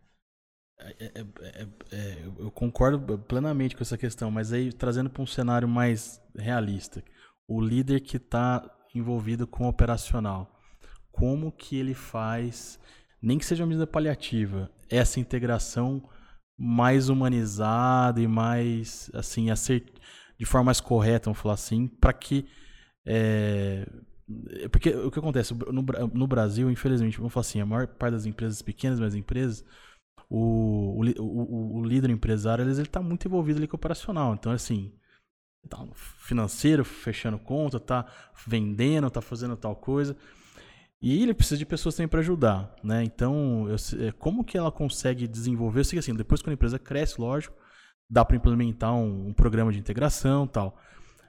[0.80, 5.28] é, é, é, é eu concordo plenamente com essa questão, mas aí trazendo para um
[5.28, 7.04] cenário mais realista,
[7.48, 10.60] o líder que está envolvido com o operacional,
[11.12, 12.80] como que ele faz,
[13.22, 16.08] nem que seja uma medida paliativa, essa integração
[16.58, 19.86] mais humanizada e mais assim acert...
[20.40, 22.48] de forma mais correta, vamos falar assim, para que
[23.06, 23.88] é...
[24.72, 25.82] porque o que acontece no,
[26.14, 29.64] no, Brasil, infelizmente, vamos falar assim, a maior parte das empresas pequenas, mas empresas,
[30.30, 34.34] o, o, o, o líder empresário, ele está muito envolvido ali com o operacional.
[34.34, 34.94] Então, assim,
[35.68, 38.06] tá financeiro, fechando conta, tá
[38.46, 40.16] vendendo, tá fazendo tal coisa.
[41.02, 43.04] E ele precisa de pessoas também para ajudar, né?
[43.04, 45.82] Então, eu, é, como que ela consegue desenvolver?
[45.82, 47.56] Eu sei assim, depois que a empresa cresce, lógico,
[48.10, 50.80] dá para implementar um, um, programa de integração, tal.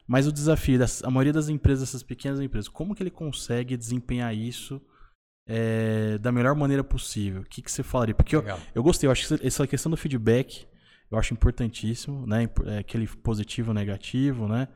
[0.07, 3.77] Mas o desafio das, a maioria das empresas, essas pequenas empresas, como que ele consegue
[3.77, 4.81] desempenhar isso
[5.49, 7.41] é, da melhor maneira possível?
[7.41, 8.15] O que, que você falaria?
[8.15, 10.69] Porque eu, eu gostei, eu acho que essa questão do feedback
[11.11, 12.49] eu acho importantíssimo, né?
[12.67, 14.69] É, aquele positivo, negativo, né?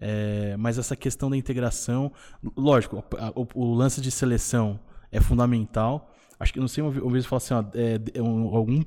[0.00, 2.12] É, mas essa questão da integração,
[2.56, 4.80] lógico, o, o, lance de seleção
[5.12, 6.12] é fundamental.
[6.38, 8.82] Acho que não sei uma, uma vez falar assim, ó, é, é um, algum,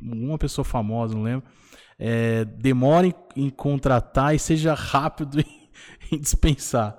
[0.00, 1.48] uma pessoa famosa, não lembro,
[1.98, 5.70] é, demore em, em, contratar e seja rápido em,
[6.12, 6.98] em, dispensar.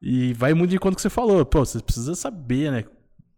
[0.00, 2.84] E vai muito de conta que você falou, pô, você precisa saber, né?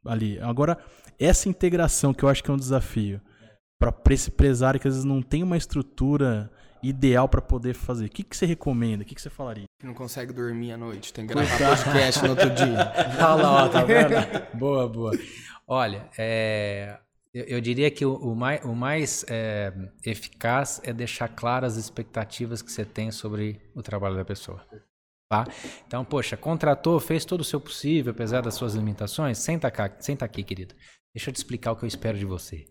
[0.08, 0.38] Ali.
[0.40, 0.78] Agora,
[1.18, 3.20] essa integração que eu acho que é um desafio
[3.78, 6.50] para esse empresário que às vezes não tem uma estrutura
[6.82, 8.06] ideal para poder fazer?
[8.06, 9.02] O que, que você recomenda?
[9.02, 9.64] O que, que você falaria?
[9.82, 12.92] Não consegue dormir à noite, tem que gravar podcast no outro dia.
[13.18, 14.14] Olha lá, ó, tá vendo?
[14.54, 15.12] boa, boa.
[15.66, 16.98] Olha, é,
[17.34, 19.72] eu, eu, diria que o, o mais, o mais é,
[20.04, 24.64] eficaz é deixar claras as expectativas que você tem sobre o trabalho da pessoa.
[25.28, 25.44] Tá?
[25.86, 29.38] Então, poxa, contratou, fez todo o seu possível, apesar das suas limitações.
[29.38, 30.74] Senta, cá, senta aqui, querido.
[31.14, 32.66] Deixa eu te explicar o que eu espero de você.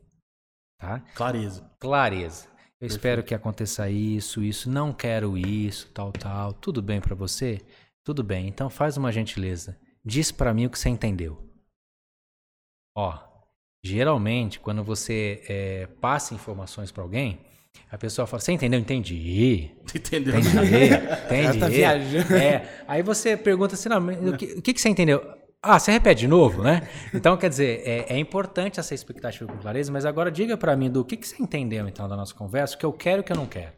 [0.80, 1.02] Tá?
[1.15, 1.70] Clareza.
[1.80, 2.48] Clareza.
[2.80, 6.54] Eu espero que aconteça isso, isso, não quero isso, tal, tal.
[6.54, 7.65] Tudo bem para você?
[8.04, 8.48] Tudo bem.
[8.48, 9.80] Então faz uma gentileza.
[10.04, 11.41] Diz para mim o que você entendeu.
[12.96, 13.18] Ó,
[13.84, 17.44] geralmente quando você é, passa informações para alguém,
[17.92, 18.80] a pessoa fala: "Você entendeu?
[18.80, 19.72] Entendi.
[19.94, 20.38] Entendeu?
[20.38, 20.94] Entendi.
[21.26, 21.60] Entendi.
[21.60, 22.36] tá viajando.
[22.36, 22.84] É.
[22.88, 25.24] Aí você pergunta assim: "Não, o que, o que você entendeu?"
[25.68, 26.88] Ah, você repete de novo, né?
[27.12, 30.92] Então, quer dizer, é, é importante essa expectativa com clareza, mas agora diga para mim
[30.92, 33.24] do que, que você entendeu, então, da nossa conversa, o que eu quero e o
[33.24, 33.74] que eu não quero.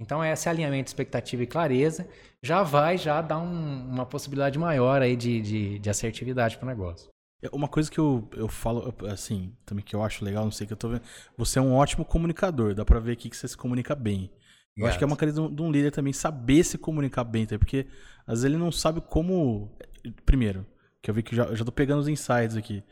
[0.00, 2.08] Então, esse alinhamento de expectativa e clareza
[2.42, 6.68] já vai já dar um, uma possibilidade maior aí de, de, de assertividade para o
[6.68, 7.08] negócio.
[7.42, 10.66] É, uma coisa que eu, eu falo, assim, também que eu acho legal, não sei
[10.66, 11.02] que eu tô vendo,
[11.36, 14.30] você é um ótimo comunicador, dá pra ver aqui que você se comunica bem.
[14.76, 17.86] Eu acho que é uma coisa de um líder também saber se comunicar bem, porque
[18.24, 19.76] às vezes ele não sabe como.
[20.24, 20.64] Primeiro,
[21.02, 22.84] que eu vi que já, eu já tô pegando os insights aqui.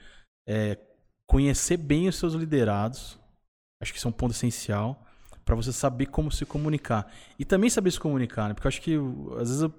[0.48, 0.76] É,
[1.28, 3.18] conhecer bem os seus liderados,
[3.80, 5.06] acho que isso é um ponto essencial
[5.44, 7.12] para você saber como se comunicar.
[7.38, 8.54] E também saber se comunicar, né?
[8.54, 8.96] Porque eu acho que
[9.40, 9.72] às vezes, eu,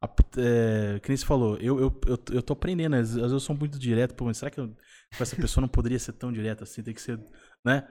[0.00, 3.40] a, é, que nem você falou, eu, eu, eu, eu tô aprendendo, às vezes eu
[3.40, 4.74] sou muito direto, pô, será que eu,
[5.18, 6.82] essa pessoa não poderia ser tão direta assim?
[6.82, 7.18] Tem que ser,
[7.64, 7.86] né?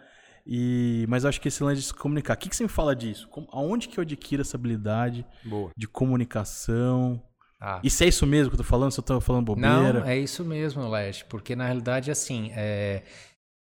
[0.50, 2.36] E, mas acho que esse lance de se comunicar.
[2.36, 3.28] O que, que você me fala disso?
[3.28, 5.72] Como, aonde que eu adquiro essa habilidade Boa.
[5.76, 7.22] de comunicação?
[7.60, 7.82] Ah.
[7.84, 8.92] E se é isso mesmo que eu tô falando?
[8.92, 10.00] Se eu tô falando bobeira?
[10.00, 11.26] Não, é isso mesmo, Leste.
[11.26, 13.04] Porque na realidade, assim, é...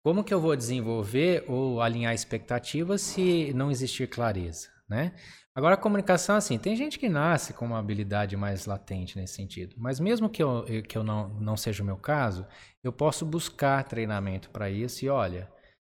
[0.01, 5.13] como que eu vou desenvolver ou alinhar expectativas se não existir clareza, né?
[5.59, 9.75] Agora, a comunicação, assim, tem gente que nasce com uma habilidade mais latente nesse sentido.
[9.77, 12.47] Mas mesmo que eu, que eu não, não seja o meu caso,
[12.81, 15.51] eu posso buscar treinamento para isso e, olha,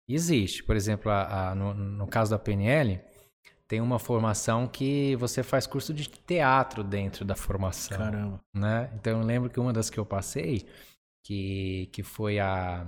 [0.05, 0.61] existe.
[0.65, 2.99] Por exemplo, a, a, no, no caso da PNL,
[3.65, 7.97] tem uma formação que você faz curso de teatro dentro da formação.
[7.97, 8.41] Caramba.
[8.53, 8.91] Né?
[8.95, 10.67] Então eu lembro que uma das que eu passei,
[11.23, 12.85] que, que foi a,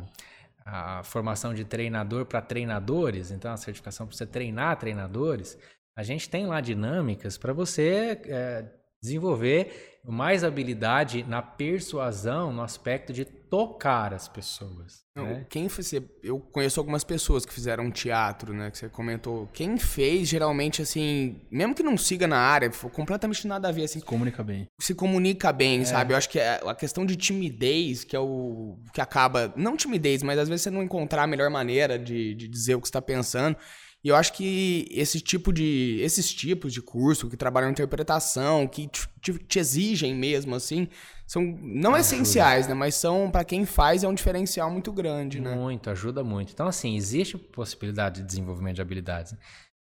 [0.66, 5.58] a formação de treinador para treinadores, então a certificação para você treinar treinadores,
[5.96, 8.66] a gente tem lá dinâmicas para você é,
[9.02, 15.04] desenvolver mais habilidade na persuasão, no aspecto de tocar as pessoas.
[15.16, 15.46] Não, né?
[15.50, 18.70] Quem fez, eu conheço algumas pessoas que fizeram teatro, né?
[18.70, 19.48] Que você comentou.
[19.54, 24.00] Quem fez, geralmente, assim, mesmo que não siga na área, completamente nada a ver, assim.
[24.00, 24.68] Se comunica bem.
[24.80, 25.86] Se comunica bem, é.
[25.86, 26.14] sabe?
[26.14, 29.54] Eu acho que é a questão de timidez, que é o que acaba.
[29.56, 32.82] Não timidez, mas às vezes você não encontrar a melhor maneira de, de dizer o
[32.82, 33.58] que está pensando.
[34.06, 38.88] E eu acho que esse tipo de, esses tipos de curso que trabalham interpretação, que
[38.88, 40.88] te, te exigem mesmo, assim,
[41.26, 42.02] são não ajuda.
[42.02, 42.76] essenciais, né?
[42.76, 45.56] Mas são, para quem faz, é um diferencial muito grande, né?
[45.56, 46.54] Muito, ajuda muito.
[46.54, 49.32] Então, assim, existe possibilidade de desenvolvimento de habilidades.
[49.32, 49.39] Né?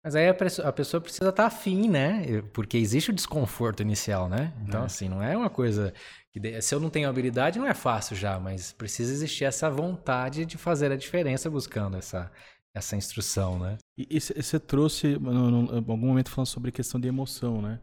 [0.04, 2.42] Mas aí a pessoa, a pessoa precisa estar tá afim, né?
[2.54, 4.52] Porque existe o desconforto inicial, né?
[4.68, 4.86] Então, é.
[4.88, 5.94] assim, não é uma coisa
[6.32, 10.44] que se eu não tenho habilidade, não é fácil já, mas precisa existir essa vontade
[10.44, 12.32] de fazer a diferença buscando essa
[12.76, 13.78] essa instrução, né?
[13.98, 17.80] E você trouxe em algum momento falando sobre questão de emoção, né?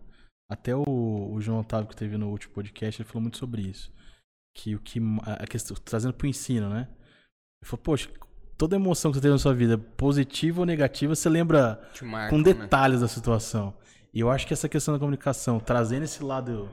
[0.48, 0.84] Até o,
[1.32, 3.92] o João Otávio que teve no último podcast, ele falou muito sobre isso.
[4.56, 5.00] Que o que.
[5.22, 6.88] A questão, trazendo pro ensino, né?
[7.62, 8.08] Ele falou, poxa,
[8.56, 12.38] toda emoção que você teve na sua vida, positiva ou negativa, você lembra marca, com
[12.38, 12.44] né?
[12.44, 13.76] detalhes da situação.
[14.12, 16.70] E eu acho que essa questão da comunicação, trazendo esse lado,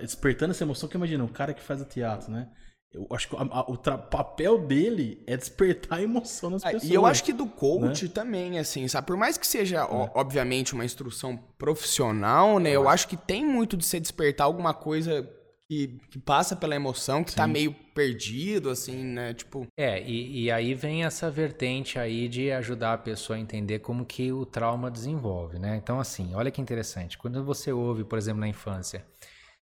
[0.00, 2.50] despertando essa emoção, que imagina, um cara que faz o teatro, né?
[2.92, 6.90] Eu acho que a- a- o papel dele é despertar a emoção nas Ah, pessoas.
[6.90, 8.10] E eu acho que do coach né?
[8.14, 9.06] também, assim, sabe?
[9.06, 9.82] Por mais que seja, É.
[9.82, 12.70] ó, obviamente, uma instrução profissional, né?
[12.70, 15.28] Eu acho que tem muito de você despertar alguma coisa
[15.70, 17.52] que, que passa pela emoção, que tá Sim.
[17.52, 19.34] meio perdido, assim, né?
[19.34, 23.80] Tipo, É, e, e aí vem essa vertente aí de ajudar a pessoa a entender
[23.80, 25.76] como que o trauma desenvolve, né?
[25.76, 27.18] Então, assim, olha que interessante.
[27.18, 29.04] Quando você ouve, por exemplo, na infância,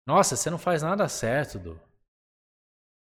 [0.07, 1.79] nossa, você não faz nada certo, Du.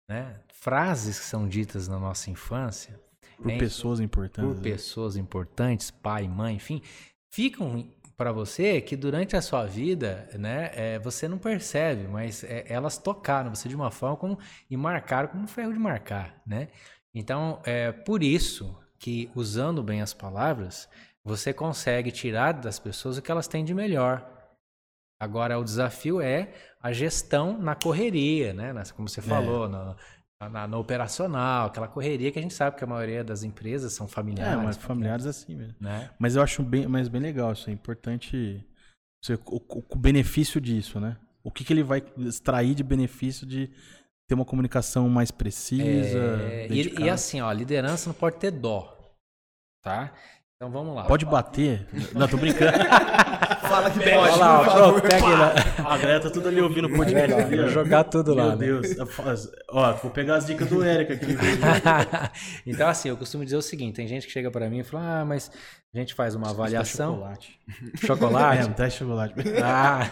[0.08, 0.36] Né?
[0.52, 2.98] Frases que são ditas na nossa infância
[3.36, 4.50] Por é, pessoas importantes.
[4.50, 4.62] por né?
[4.62, 6.80] pessoas importantes, pai, mãe, enfim,
[7.30, 12.64] ficam para você que durante a sua vida, né, é, você não percebe, mas é,
[12.68, 16.68] elas tocaram você de uma forma como e marcaram como um ferro de marcar, né?
[17.14, 20.88] Então, é por isso que usando bem as palavras,
[21.24, 24.37] você consegue tirar das pessoas o que elas têm de melhor.
[25.20, 28.72] Agora, o desafio é a gestão na correria, né?
[28.94, 29.96] Como você falou, na,
[30.48, 34.06] na- na operacional, aquela correria que a gente sabe que a maioria das empresas são
[34.06, 34.64] É, familiares.
[34.64, 35.74] mas familiares é assim mesmo.
[35.80, 36.08] Né?
[36.18, 37.68] Mas eu acho bem, mas bem legal isso.
[37.68, 38.64] É importante
[39.22, 41.16] você, o, o- o benefício disso, né?
[41.42, 43.70] O que, que ele vai extrair de benefício de
[44.28, 45.82] ter uma comunicação mais precisa.
[45.82, 48.96] É, e, e assim, ó, a liderança não pode ter dó,
[49.82, 50.12] tá?
[50.60, 51.04] Então vamos lá.
[51.04, 51.86] Pode bater?
[52.12, 52.72] Não, tô brincando.
[53.62, 55.54] fala que Olha lá, ó, pega lá.
[55.86, 57.56] A galera tá tudo ali ouvindo o podcast.
[57.56, 58.56] Vou jogar tudo lá.
[58.56, 58.88] Meu né?
[58.88, 59.08] Deus.
[59.14, 61.36] Faz- Ó, vou pegar as dicas do Eric aqui.
[62.66, 65.20] então, assim, eu costumo dizer o seguinte: tem gente que chega pra mim e fala,
[65.20, 65.48] ah, mas
[65.94, 67.14] a gente faz uma avaliação.
[67.14, 67.60] Chocolate.
[68.04, 68.62] Chocolate?
[68.62, 69.34] É, um teste chocolate.
[69.62, 70.10] Ah,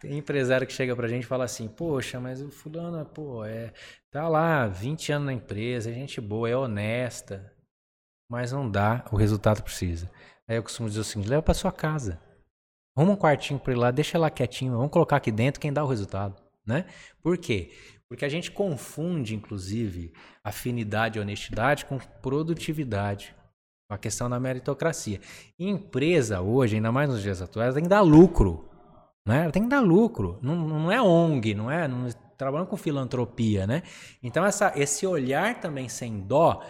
[0.00, 3.72] tem empresário que chega pra gente e fala assim, poxa, mas o fulano, pô, é,
[4.10, 7.52] tá lá 20 anos na empresa, é gente boa, é honesta,
[8.28, 10.10] mas não dá o resultado precisa.
[10.46, 12.20] Aí eu costumo dizer o seguinte, leva pra sua casa.
[12.96, 15.84] Arruma um quartinho pra ele lá, deixa lá quietinho, vamos colocar aqui dentro quem dá
[15.84, 16.34] o resultado,
[16.66, 16.84] né?
[17.22, 17.70] Por quê?
[18.08, 20.12] Porque a gente confunde, inclusive,
[20.42, 23.34] afinidade e honestidade com produtividade.
[23.86, 25.20] com A questão da meritocracia.
[25.58, 28.68] Empresa hoje, ainda mais nos dias atuais, tem que dar lucro.
[29.26, 29.42] Né?
[29.42, 30.38] Ela tem que dar lucro.
[30.40, 31.86] Não, não é ONG, não é?
[31.86, 33.82] Não trabalhando com filantropia, né?
[34.22, 36.64] Então essa, esse olhar também sem dó,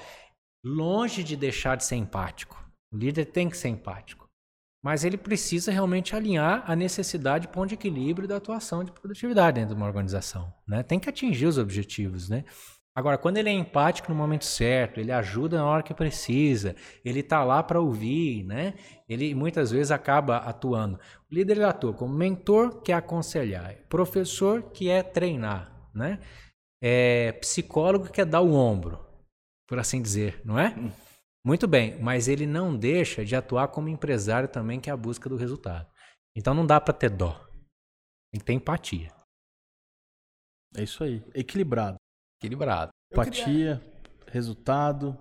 [0.65, 2.63] longe de deixar de ser empático.
[2.93, 4.29] O líder tem que ser empático.
[4.83, 9.57] Mas ele precisa realmente alinhar a necessidade de ponto de equilíbrio da atuação de produtividade
[9.57, 10.53] dentro de uma organização.
[10.67, 10.83] Né?
[10.83, 12.29] Tem que atingir os objetivos.
[12.29, 12.45] Né?
[12.95, 17.21] Agora, quando ele é empático no momento certo, ele ajuda na hora que precisa, ele
[17.21, 18.75] está lá para ouvir, né?
[19.09, 20.97] ele muitas vezes acaba atuando.
[21.31, 26.21] O líder ele atua como mentor, que é aconselhar, professor, que é treinar, né?
[26.83, 29.08] é psicólogo, que é dar o ombro,
[29.69, 30.75] por assim dizer, não é?
[31.47, 35.29] Muito bem, mas ele não deixa de atuar como empresário também, que é a busca
[35.29, 35.87] do resultado.
[36.37, 37.33] Então não dá para ter dó.
[38.33, 39.13] Tem que ter empatia.
[40.77, 41.23] É isso aí.
[41.35, 41.97] Equilibrado.
[42.41, 42.91] Equilibrado.
[43.11, 43.83] Eu queria- Empatia,
[44.27, 45.17] resultado,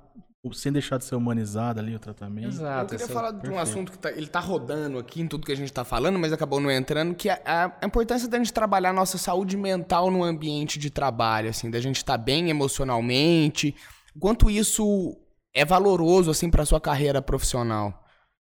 [0.53, 2.45] sem deixar de ser humanizado ali o tratamento.
[2.45, 2.89] Eu Exato.
[2.91, 3.59] queria esse é o- falar de um perfeito.
[3.61, 6.33] assunto que tá, ele tá rodando aqui em tudo que a gente tá falando, mas
[6.33, 10.11] acabou não entrando, que é a, a importância da gente trabalhar a nossa saúde mental
[10.11, 13.75] no ambiente de trabalho, assim, da gente estar bem emocionalmente.
[14.19, 15.17] Quanto isso
[15.53, 18.03] é valoroso, assim, pra sua carreira profissional.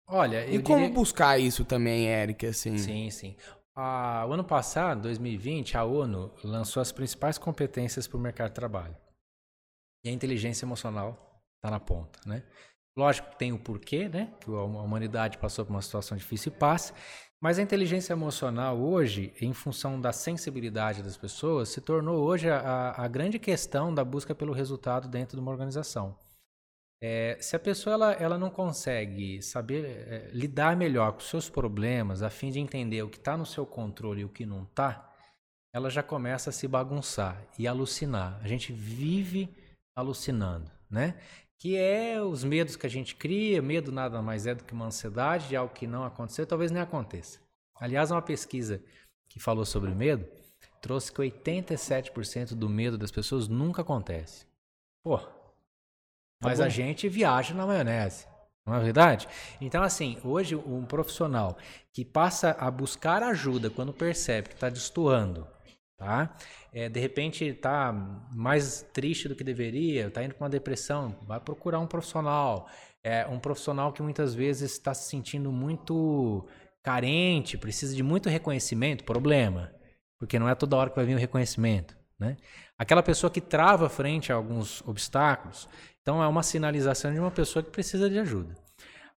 [0.08, 0.94] Olha, E como diria...
[0.94, 2.76] buscar isso também, Eric, assim?
[2.76, 3.36] Sim, sim.
[3.74, 8.54] Ah, o ano passado, 2020, a ONU lançou as principais competências para o mercado de
[8.54, 8.96] trabalho.
[10.04, 12.42] E a inteligência emocional está na ponta, né?
[12.96, 14.32] Lógico que tem o porquê, né?
[14.40, 16.94] Que a humanidade passou por uma situação difícil e passa.
[17.40, 22.94] Mas a inteligência emocional hoje, em função da sensibilidade das pessoas, se tornou hoje a,
[22.96, 26.16] a grande questão da busca pelo resultado dentro de uma organização.
[27.02, 32.22] É, se a pessoa ela, ela não consegue saber é, lidar melhor com seus problemas,
[32.22, 35.12] a fim de entender o que está no seu controle e o que não está,
[35.74, 38.38] ela já começa a se bagunçar e alucinar.
[38.40, 39.52] A gente vive
[39.96, 41.18] alucinando, né?
[41.62, 44.86] Que é os medos que a gente cria, medo nada mais é do que uma
[44.86, 47.38] ansiedade de algo que não aconteceu, talvez nem aconteça.
[47.76, 48.82] Aliás, uma pesquisa
[49.28, 50.26] que falou sobre medo
[50.80, 54.44] trouxe que 87% do medo das pessoas nunca acontece.
[55.04, 55.20] Pô,
[56.40, 56.64] mas bom.
[56.64, 58.26] a gente viaja na maionese.
[58.66, 59.28] Não é verdade?
[59.60, 61.56] Então, assim, hoje um profissional
[61.92, 65.46] que passa a buscar ajuda quando percebe que está destoando,
[65.96, 66.36] tá?
[66.72, 67.92] É, de repente está
[68.32, 72.68] mais triste do que deveria, está indo para uma depressão, vai procurar um profissional.
[73.04, 76.46] É um profissional que muitas vezes está se sentindo muito
[76.82, 79.72] carente, precisa de muito reconhecimento, problema.
[80.18, 81.96] Porque não é toda hora que vai vir o reconhecimento.
[82.18, 82.36] Né?
[82.78, 85.68] Aquela pessoa que trava frente a alguns obstáculos,
[86.00, 88.54] então é uma sinalização de uma pessoa que precisa de ajuda.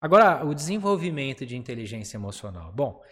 [0.00, 2.72] Agora, o desenvolvimento de inteligência emocional.
[2.72, 3.02] Bom,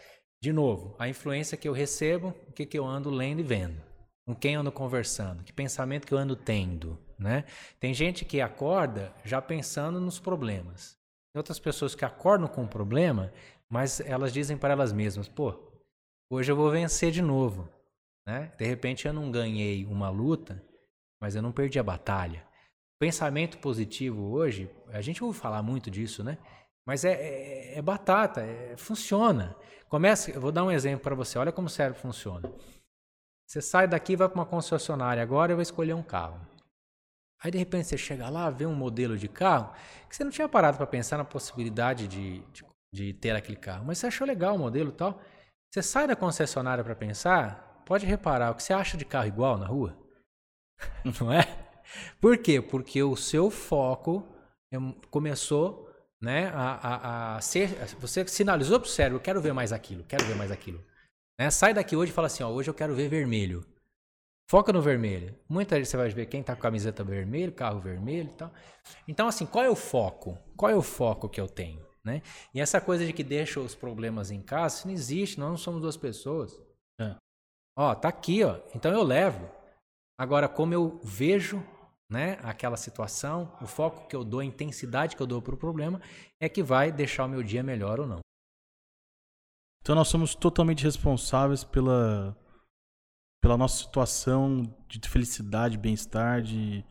[0.45, 3.80] de novo, a influência que eu recebo, o que, que eu ando lendo e vendo.
[4.26, 6.99] Com quem eu ando conversando, que pensamento que eu ando tendo.
[7.18, 7.47] Né?
[7.80, 10.99] Tem gente que acorda já pensando nos problemas.
[11.32, 13.32] Tem outras pessoas que acordam com um problema,
[13.70, 15.55] mas elas dizem para elas mesmas: pô,
[16.30, 17.66] hoje eu vou vencer de novo.
[18.26, 18.53] Né?
[18.59, 20.62] De repente eu não ganhei uma luta,
[21.22, 22.47] mas eu não perdi a batalha.
[23.01, 26.36] Pensamento positivo hoje, a gente ouve falar muito disso, né?
[26.87, 29.57] Mas é, é, é batata, é, funciona.
[29.89, 31.39] Começa, eu vou dar um exemplo para você.
[31.39, 32.51] Olha como o cérebro funciona.
[33.47, 36.41] Você sai daqui, vai para uma concessionária agora e vai escolher um carro.
[37.43, 39.72] Aí de repente você chega lá, vê um modelo de carro
[40.09, 43.85] que você não tinha parado para pensar na possibilidade de, de, de, ter aquele carro,
[43.85, 45.20] mas você achou legal o modelo e tal.
[45.70, 49.59] Você sai da concessionária para pensar, pode reparar o que você acha de carro igual
[49.59, 49.95] na rua,
[51.20, 51.43] não é?
[52.18, 52.62] Por quê?
[52.62, 54.26] Porque o seu foco
[54.72, 54.78] é
[55.11, 57.68] começou né, a, a, a ser.
[58.00, 60.84] Você sinalizou para o cérebro: quero ver mais aquilo, quero ver mais aquilo.
[61.38, 61.50] Né?
[61.50, 63.64] Sai daqui hoje e fala assim: ó, hoje eu quero ver vermelho.
[64.50, 65.34] Foca no vermelho.
[65.48, 68.52] Muita gente você vai ver quem está com camiseta vermelha, carro vermelho e tal.
[69.08, 70.38] Então, assim, qual é o foco?
[70.56, 71.84] Qual é o foco que eu tenho?
[72.04, 72.20] Né?
[72.52, 75.56] E essa coisa de que deixa os problemas em casa, isso não existe, nós não
[75.56, 76.60] somos duas pessoas.
[77.00, 77.16] É.
[77.76, 78.60] Ó, tá aqui, ó.
[78.74, 79.50] Então eu levo.
[80.18, 81.64] Agora, como eu vejo
[82.11, 85.59] né, aquela situação, o foco que eu dou, a intensidade que eu dou para o
[85.59, 86.00] problema,
[86.40, 88.18] é que vai deixar o meu dia melhor ou não.
[89.82, 92.36] Então nós somos totalmente responsáveis pela
[93.42, 96.82] pela nossa situação de felicidade, bem-estar, de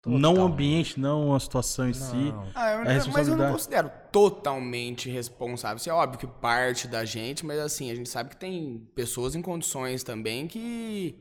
[0.00, 0.20] Total.
[0.20, 1.94] não o ambiente, não a situação em não.
[1.94, 2.34] si.
[2.54, 5.76] Ah, eu, é mas eu não considero totalmente responsável.
[5.76, 9.34] Isso é óbvio que parte da gente, mas assim, a gente sabe que tem pessoas
[9.34, 11.18] em condições também que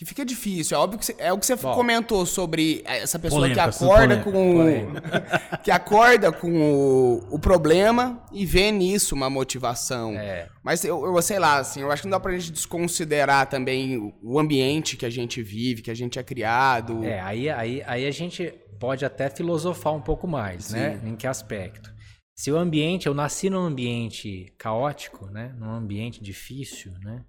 [0.00, 0.74] que fica difícil.
[0.78, 4.56] É óbvio que é o que você comentou sobre essa pessoa polêmica, que acorda com
[4.56, 4.92] o,
[5.62, 10.14] que acorda com o, o, problema e vê nisso uma motivação.
[10.14, 10.48] É.
[10.64, 14.14] Mas eu, eu sei lá, assim, eu acho que não dá pra gente desconsiderar também
[14.22, 17.04] o ambiente que a gente vive, que a gente é criado.
[17.04, 20.92] É, aí, aí, aí a gente pode até filosofar um pouco mais, né?
[20.94, 21.04] Sim.
[21.04, 21.10] né?
[21.10, 21.92] Em que aspecto?
[22.34, 25.54] Se o ambiente, eu nasci num ambiente caótico, né?
[25.58, 27.22] Num ambiente difícil, né?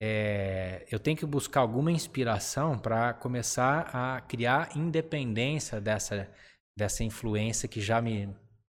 [0.00, 6.30] É, eu tenho que buscar alguma inspiração para começar a criar independência dessa,
[6.76, 8.28] dessa influência que já me,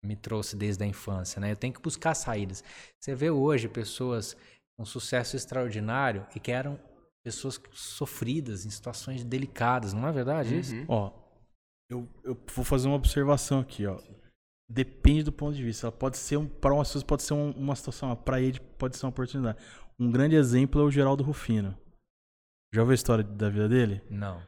[0.04, 1.40] me trouxe desde a infância.
[1.40, 1.52] Né?
[1.52, 2.64] Eu tenho que buscar saídas.
[3.00, 4.38] Você vê hoje pessoas
[4.78, 6.80] com sucesso extraordinário e que eram
[7.24, 10.60] pessoas sofridas em situações delicadas, não é verdade uhum.
[10.60, 10.76] isso?
[10.88, 11.12] Ó,
[11.90, 14.00] eu, eu vou fazer uma observação aqui, ó.
[14.70, 15.88] Depende do ponto de vista.
[15.88, 18.98] Ela pode ser um, para umas pessoas pode ser um, uma situação, para ele pode
[18.98, 19.58] ser uma oportunidade.
[20.00, 21.78] Um grande exemplo é o Geraldo Rufino.
[22.74, 24.02] Já ouviu a história da vida dele?
[24.10, 24.42] Não.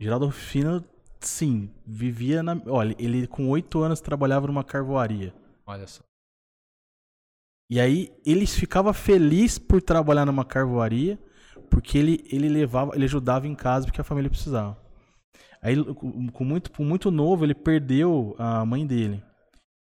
[0.00, 0.82] Geraldo Rufino,
[1.20, 2.60] sim, vivia na.
[2.66, 5.34] Olha, ele com oito anos trabalhava numa carvoaria.
[5.66, 6.02] Olha só.
[7.70, 11.18] E aí ele ficava feliz por trabalhar numa carvoaria,
[11.68, 14.80] porque ele, ele levava, ele ajudava em casa porque a família precisava.
[15.60, 19.22] Aí, com muito, com muito novo, ele perdeu a mãe dele.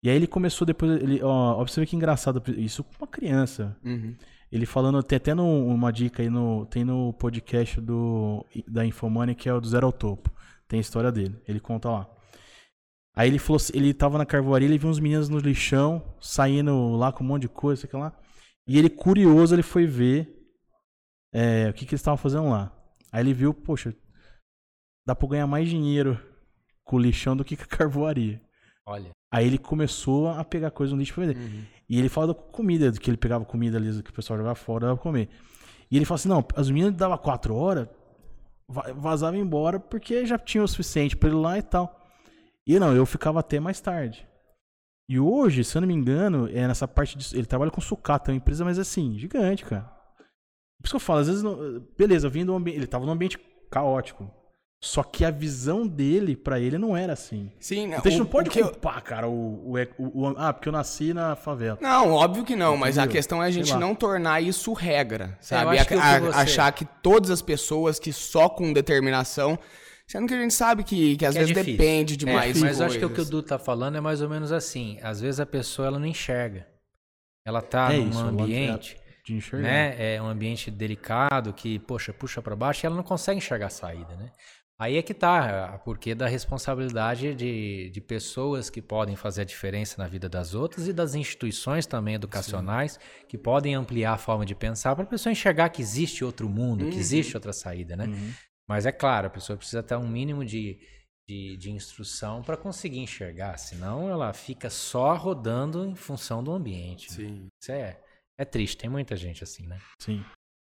[0.03, 1.01] E aí ele começou depois.
[1.01, 2.41] Ele, ó, observe que engraçado.
[2.57, 3.75] Isso com uma criança.
[3.83, 4.15] Uhum.
[4.51, 6.65] Ele falando, tem até no, uma dica aí no.
[6.67, 10.31] Tem no podcast do, da Infomani, que é o do Zero ao Topo.
[10.67, 11.35] Tem a história dele.
[11.47, 12.09] Ele conta lá.
[13.15, 17.11] Aí ele falou, ele tava na carvoaria, ele viu uns meninos no lixão, saindo lá
[17.11, 18.15] com um monte de coisa, sei lá.
[18.67, 20.37] E ele, curioso, ele foi ver
[21.33, 22.71] é, o que, que eles estavam fazendo lá.
[23.11, 23.95] Aí ele viu, poxa,
[25.03, 26.19] dá pra ganhar mais dinheiro
[26.83, 28.39] com o lixão do que com a carvoaria.
[28.85, 29.16] Olha.
[29.31, 31.39] Aí ele começou a pegar coisa no lixo pra vender.
[31.39, 31.63] Uhum.
[31.89, 34.85] E ele fala da comida, que ele pegava comida ali que o pessoal jogava fora,
[34.85, 35.29] dava pra comer.
[35.91, 37.87] E ele fala assim: não, as meninas davam quatro horas,
[38.67, 42.05] vazava embora porque já tinha o suficiente pra ele lá e tal.
[42.65, 44.27] E não, eu ficava até mais tarde.
[45.09, 47.35] E hoje, se eu não me engano, é nessa parte de.
[47.35, 49.83] Ele trabalha com sucata, é uma empresa, mas assim, gigante, cara.
[50.79, 51.43] Por isso que eu falo, às vezes.
[51.97, 52.55] Beleza, vindo.
[52.67, 53.39] Ele tava num ambiente
[53.71, 54.29] caótico.
[54.79, 57.51] Só que a visão dele, para ele, não era assim.
[57.59, 59.01] Sim, Então a gente não pode culpar, eu...
[59.01, 61.79] cara, o, o, o, Ah, porque eu nasci na favela.
[61.81, 62.79] Não, óbvio que não, Entendeu?
[62.79, 65.79] mas a questão é a gente não tornar isso regra, sabe?
[65.79, 66.37] A, que a, você...
[66.37, 69.57] Achar que todas as pessoas que só com determinação.
[70.05, 72.33] Sendo que a gente sabe que, que às que é vezes é depende de é,
[72.33, 72.81] mais Mas coisas.
[72.81, 74.99] acho que o que o Du tá falando é mais ou menos assim.
[75.01, 76.65] Às vezes a pessoa ela não enxerga.
[77.45, 78.97] Ela tá é num isso, ambiente.
[79.53, 80.15] Né?
[80.15, 83.69] É um ambiente delicado que, poxa, puxa para baixo e ela não consegue enxergar a
[83.69, 84.31] saída, né?
[84.79, 89.95] Aí é que tá, porque da responsabilidade de, de pessoas que podem fazer a diferença
[89.97, 92.99] na vida das outras e das instituições também educacionais Sim.
[93.27, 96.85] que podem ampliar a forma de pensar para a pessoa enxergar que existe outro mundo,
[96.85, 96.91] uhum.
[96.91, 98.05] que existe outra saída, né?
[98.05, 98.31] Uhum.
[98.69, 100.79] Mas é claro, a pessoa precisa ter um mínimo de,
[101.27, 107.09] de, de instrução para conseguir enxergar, senão ela fica só rodando em função do ambiente.
[107.09, 107.15] Né?
[107.15, 107.39] Sim.
[107.39, 107.47] Né?
[107.59, 107.99] Isso é,
[108.37, 109.79] é triste, tem muita gente assim, né?
[109.99, 110.23] Sim.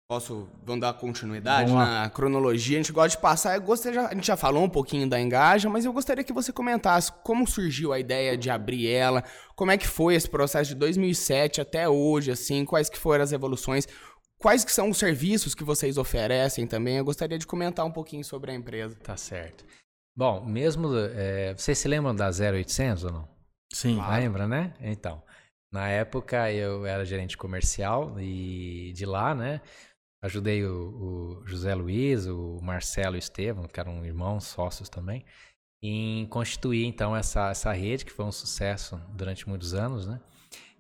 [0.08, 2.78] Posso, vamos dar continuidade na cronologia.
[2.78, 3.56] A gente gosta de passar.
[3.56, 6.54] Eu gostaria, a gente já falou um pouquinho da Engaja, mas eu gostaria que você
[6.54, 9.24] comentasse como surgiu a ideia de abrir ela,
[9.56, 13.32] como é que foi esse processo de 2007 até hoje, assim, quais que foram as
[13.32, 13.88] evoluções,
[14.38, 16.98] quais que são os serviços que vocês oferecem também.
[16.98, 18.96] Eu gostaria de comentar um pouquinho sobre a empresa.
[19.02, 19.66] Tá certo.
[20.16, 23.28] Bom, mesmo, é, vocês se lembram da 0800 ou não?
[23.74, 23.96] Sim.
[23.96, 24.22] Claro.
[24.22, 24.76] Lembra, né?
[24.80, 25.24] Então,
[25.74, 29.62] na época eu era gerente comercial e de lá, né?
[30.26, 35.24] Ajudei o, o José Luiz, o Marcelo e o Estevam, que eram irmãos, sócios também,
[35.84, 40.20] em constituir então essa, essa rede, que foi um sucesso durante muitos anos, né?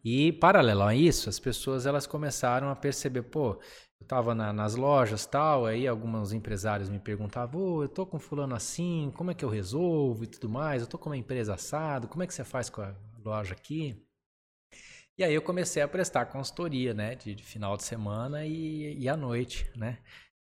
[0.04, 3.60] E paralelo a isso, as pessoas elas começaram a perceber, pô,
[4.00, 8.18] eu estava na, nas lojas tal, aí alguns empresários me perguntavam, oh, eu tô com
[8.18, 11.54] fulano assim, como é que eu resolvo e tudo mais, eu tô com uma empresa
[11.54, 14.05] assado, como é que você faz com a loja aqui?
[15.18, 19.08] E aí eu comecei a prestar consultoria, né, de, de final de semana e, e
[19.08, 20.00] à noite, né.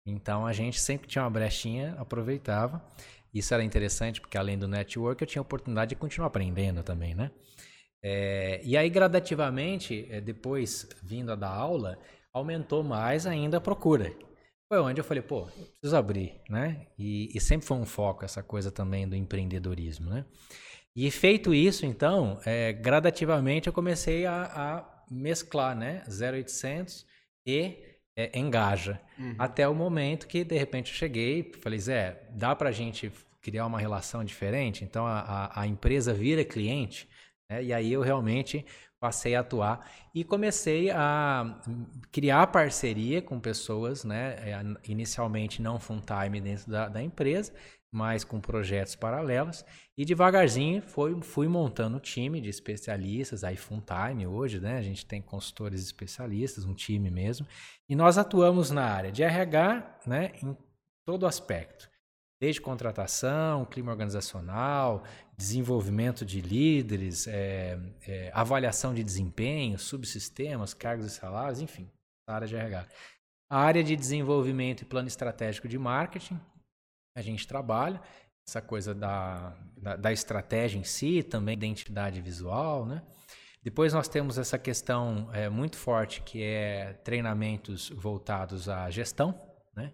[0.06, 2.84] Então a gente sempre tinha uma brechinha, aproveitava.
[3.34, 7.16] Isso era interessante porque além do network eu tinha a oportunidade de continuar aprendendo também,
[7.16, 7.32] né.
[8.04, 11.98] É, e aí gradativamente, é, depois vindo a dar aula,
[12.34, 14.14] aumentou mais ainda a procura.
[14.70, 16.88] Foi onde eu falei, pô, eu preciso abrir, né?
[17.00, 20.26] E, e sempre foi um foco essa coisa também do empreendedorismo, né?
[20.98, 26.02] E feito isso, então, é, gradativamente eu comecei a, a, mesclar, né?
[26.08, 27.06] 0800
[27.46, 27.78] e
[28.16, 29.00] é, Engaja.
[29.20, 29.36] Uhum.
[29.38, 33.80] Até o momento que, de repente, eu cheguei falei, Zé, dá pra gente criar uma
[33.80, 34.84] relação diferente?
[34.84, 37.08] Então, a, a, a empresa vira cliente,
[37.48, 37.64] né?
[37.64, 38.66] E aí eu realmente
[39.00, 41.62] passei a atuar e comecei a
[42.12, 44.36] criar parceria com pessoas, né?
[44.40, 47.54] É, inicialmente não full time dentro da, da empresa,
[47.92, 49.64] mas com projetos paralelos.
[49.98, 54.78] E devagarzinho foi, fui montando um time de especialistas, aí full time hoje, né?
[54.78, 57.48] A gente tem consultores especialistas, um time mesmo.
[57.90, 60.34] E nós atuamos na área de RH, né?
[60.44, 60.56] Em
[61.06, 61.90] todo aspecto.
[62.40, 65.04] Desde contratação, clima organizacional,
[65.36, 71.90] desenvolvimento de líderes, é, é, avaliação de desempenho, subsistemas, cargos e salários, enfim,
[72.28, 72.86] área de RH.
[73.50, 76.40] A área de desenvolvimento e plano estratégico de marketing,
[77.18, 78.00] a gente trabalha,
[78.48, 83.02] essa coisa da, da, da estratégia em si, também identidade visual, né?
[83.64, 89.34] Depois nós temos essa questão é, muito forte que é treinamentos voltados à gestão,
[89.76, 89.92] né?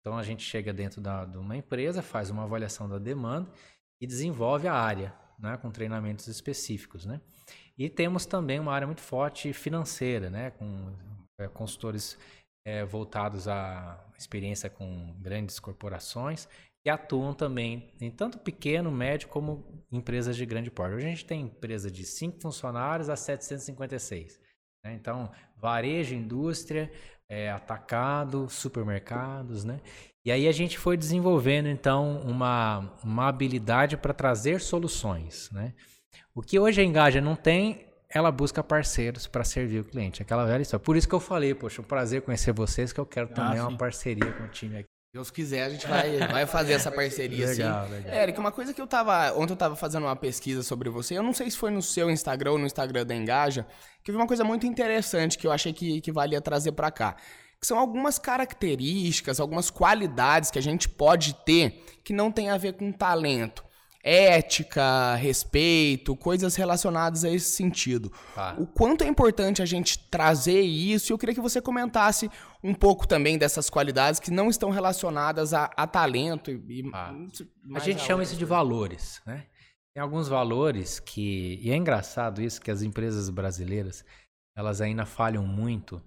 [0.00, 3.50] Então a gente chega dentro da, de uma empresa, faz uma avaliação da demanda
[3.98, 5.56] e desenvolve a área, né?
[5.56, 7.22] Com treinamentos específicos, né?
[7.78, 10.50] E temos também uma área muito forte financeira, né?
[10.50, 10.94] Com
[11.40, 12.18] é, consultores
[12.66, 16.48] é, voltados à experiência com grandes corporações
[16.86, 20.94] que atuam também em tanto pequeno, médio, como empresas de grande porte.
[20.94, 24.38] Hoje a gente tem empresa de 5 funcionários a 756.
[24.84, 24.94] Né?
[24.94, 26.88] Então, varejo, indústria,
[27.28, 29.80] é, atacado, supermercados, né?
[30.24, 35.74] E aí a gente foi desenvolvendo, então, uma, uma habilidade para trazer soluções, né?
[36.36, 40.22] O que hoje a Engaja não tem ela busca parceiros para servir o cliente.
[40.22, 40.84] Aquela velha história.
[40.84, 43.66] Por isso que eu falei, poxa, um prazer conhecer vocês, que eu quero também ah,
[43.66, 44.95] uma parceria com o time aqui.
[45.16, 47.92] Deus quiser, a gente vai, vai fazer essa parceria legal, assim.
[47.92, 48.14] Legal.
[48.14, 49.32] Eric, uma coisa que eu tava.
[49.32, 51.16] Ontem eu tava fazendo uma pesquisa sobre você.
[51.16, 53.66] Eu não sei se foi no seu Instagram ou no Instagram da Engaja,
[54.04, 56.90] que eu vi uma coisa muito interessante que eu achei que, que valia trazer para
[56.90, 57.16] cá.
[57.58, 62.58] Que são algumas características, algumas qualidades que a gente pode ter que não tem a
[62.58, 63.65] ver com talento
[64.06, 68.12] ética, respeito, coisas relacionadas a esse sentido.
[68.36, 68.54] Ah.
[68.56, 72.30] O quanto é importante a gente trazer isso, e eu queria que você comentasse
[72.62, 76.52] um pouco também dessas qualidades que não estão relacionadas a, a talento.
[76.52, 77.12] E, ah.
[77.74, 79.46] a gente chama isso de valores, né?
[79.92, 81.58] Tem alguns valores que.
[81.60, 84.04] E é engraçado isso, que as empresas brasileiras
[84.56, 86.00] elas ainda falham muito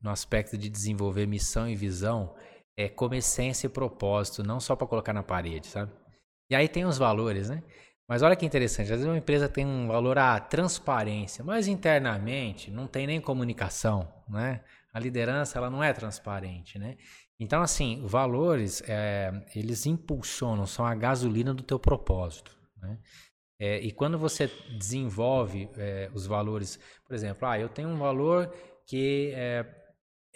[0.00, 2.34] no aspecto de desenvolver missão e visão
[2.76, 5.92] é, como essência e propósito, não só para colocar na parede, sabe?
[6.52, 7.62] E aí tem os valores, né?
[8.06, 12.70] Mas olha que interessante, às vezes uma empresa tem um valor à transparência, mas internamente
[12.70, 14.60] não tem nem comunicação, né?
[14.92, 16.98] A liderança ela não é transparente, né?
[17.40, 22.98] Então assim, valores é, eles impulsionam, são a gasolina do teu propósito, né?
[23.58, 28.52] É, e quando você desenvolve é, os valores, por exemplo, ah, eu tenho um valor
[28.86, 29.64] que é,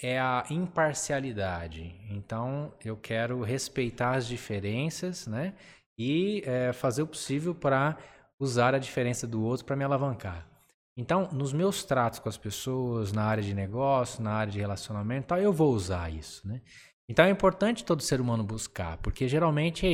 [0.00, 1.94] é a imparcialidade.
[2.08, 5.52] Então, eu quero respeitar as diferenças, né?
[5.98, 7.96] E é, fazer o possível para
[8.38, 10.46] usar a diferença do outro para me alavancar.
[10.96, 15.34] Então, nos meus tratos com as pessoas, na área de negócio, na área de relacionamento,
[15.34, 16.62] eu vou usar isso, né?
[17.08, 19.86] Então é importante todo ser humano buscar, porque geralmente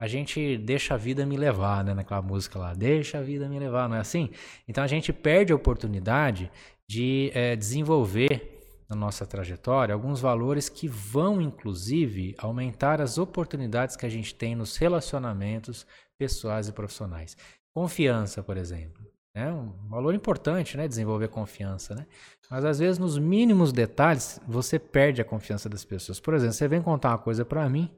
[0.00, 1.94] a gente deixa a vida me levar, né?
[1.94, 4.30] Naquela música lá, deixa a vida me levar, não é assim?
[4.68, 6.50] Então a gente perde a oportunidade
[6.88, 8.57] de é, desenvolver
[8.88, 14.54] na nossa trajetória alguns valores que vão, inclusive, aumentar as oportunidades que a gente tem
[14.54, 15.86] nos relacionamentos
[16.18, 17.36] pessoais e profissionais.
[17.74, 19.06] Confiança, por exemplo.
[19.34, 20.88] É um valor importante, né?
[20.88, 22.06] Desenvolver confiança, né?
[22.50, 26.18] Mas às vezes nos mínimos detalhes você perde a confiança das pessoas.
[26.18, 27.88] Por exemplo, você vem contar uma coisa para mim,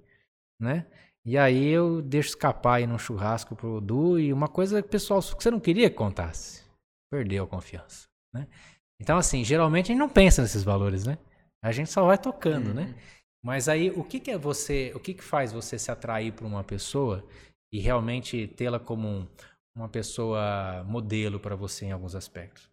[0.61, 0.86] né?
[1.24, 5.43] E aí eu deixo escapar aí num churrasco pro Du e uma coisa pessoal que
[5.43, 6.62] você não queria que contasse.
[7.11, 8.47] Perdeu a confiança, né?
[9.01, 11.18] Então assim, geralmente a gente não pensa nesses valores, né?
[11.62, 12.82] A gente só vai tocando, né?
[12.82, 12.88] uhum.
[12.90, 12.94] né?
[13.42, 16.46] Mas aí o que, que é você, o que, que faz você se atrair por
[16.46, 17.26] uma pessoa
[17.72, 19.28] e realmente tê-la como um,
[19.74, 22.70] uma pessoa modelo para você em alguns aspectos?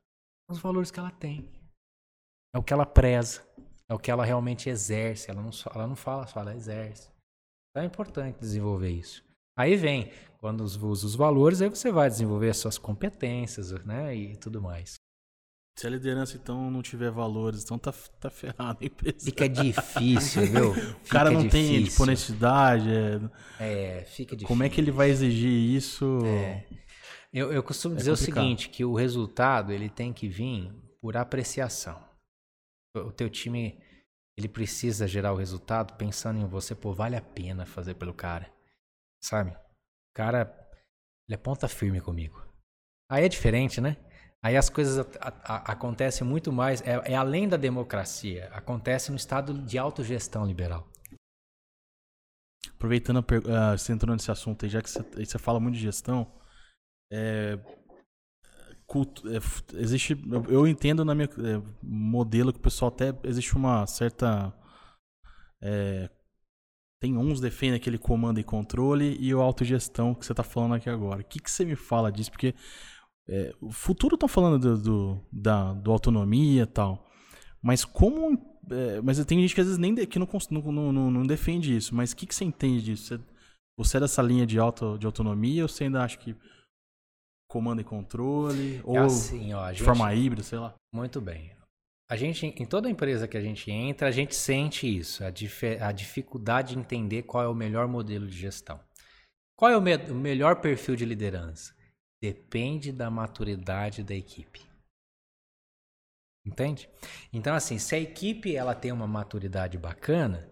[0.49, 1.49] Os valores que ela tem.
[2.53, 3.45] É o que ela preza.
[3.89, 5.29] É o que ela realmente exerce.
[5.29, 7.09] Ela não, ela não fala só, ela exerce.
[7.69, 9.23] Então é importante desenvolver isso.
[9.57, 14.15] Aí vem, quando usa os valores, aí você vai desenvolver as suas competências, né?
[14.15, 14.95] E tudo mais.
[15.77, 19.25] Se a liderança, então, não tiver valores, então tá, tá ferrado a empresa.
[19.25, 20.71] Fica difícil, viu?
[20.71, 21.71] o cara não difícil.
[21.75, 22.89] tem tipo, honestidade.
[23.59, 23.99] É...
[23.99, 24.47] é, fica difícil.
[24.47, 26.19] Como é que ele vai exigir isso?
[26.25, 26.65] É.
[27.31, 28.37] Eu, eu costumo é dizer complicado.
[28.37, 32.03] o seguinte, que o resultado ele tem que vir por apreciação.
[32.95, 33.79] O teu time
[34.35, 38.51] ele precisa gerar o resultado pensando em você, pô, vale a pena fazer pelo cara.
[39.23, 39.51] Sabe?
[39.51, 40.41] O cara,
[41.29, 42.43] ele é ponta firme comigo.
[43.11, 43.95] Aí é diferente, né?
[44.43, 45.05] Aí as coisas a,
[45.43, 50.87] a, acontecem muito mais, é, é, além da democracia, acontece no estado de autogestão liberal.
[52.69, 56.31] Aproveitando, uh, você entrou nesse assunto aí, já que você, você fala muito de gestão,
[57.11, 57.57] é,
[58.85, 59.39] culto, é,
[59.73, 60.15] existe,
[60.47, 64.53] eu entendo na minha é, modelo que o pessoal até existe uma certa
[65.61, 66.09] é,
[66.99, 70.89] tem uns defendem aquele comando e controle e o autogestão que você está falando aqui
[70.89, 71.21] agora.
[71.21, 72.31] O que, que você me fala disso?
[72.31, 72.55] Porque
[73.29, 77.05] é, o futuro estão falando do, do, da do autonomia e tal,
[77.61, 78.37] mas como
[78.71, 81.75] é, mas tem gente que às vezes nem de, que não, não, não, não, defende
[81.75, 81.95] isso.
[81.95, 83.07] Mas o que, que você entende disso?
[83.07, 83.23] Você,
[83.77, 86.35] você é dessa linha de, auto, de autonomia ou você ainda acha que
[87.49, 88.77] comando e controle?
[88.77, 90.73] É ou assim, ó, de forma híbrida, sei lá.
[90.93, 91.55] Muito bem.
[92.09, 95.65] A gente, em toda empresa que a gente entra, a gente sente isso, a, dif
[95.65, 98.79] a dificuldade de entender qual é o melhor modelo de gestão.
[99.57, 101.75] Qual é o, me o melhor perfil de liderança?
[102.21, 104.65] Depende da maturidade da equipe.
[106.45, 106.89] Entende?
[107.31, 110.49] Então, assim, se a equipe ela tem uma maturidade bacana,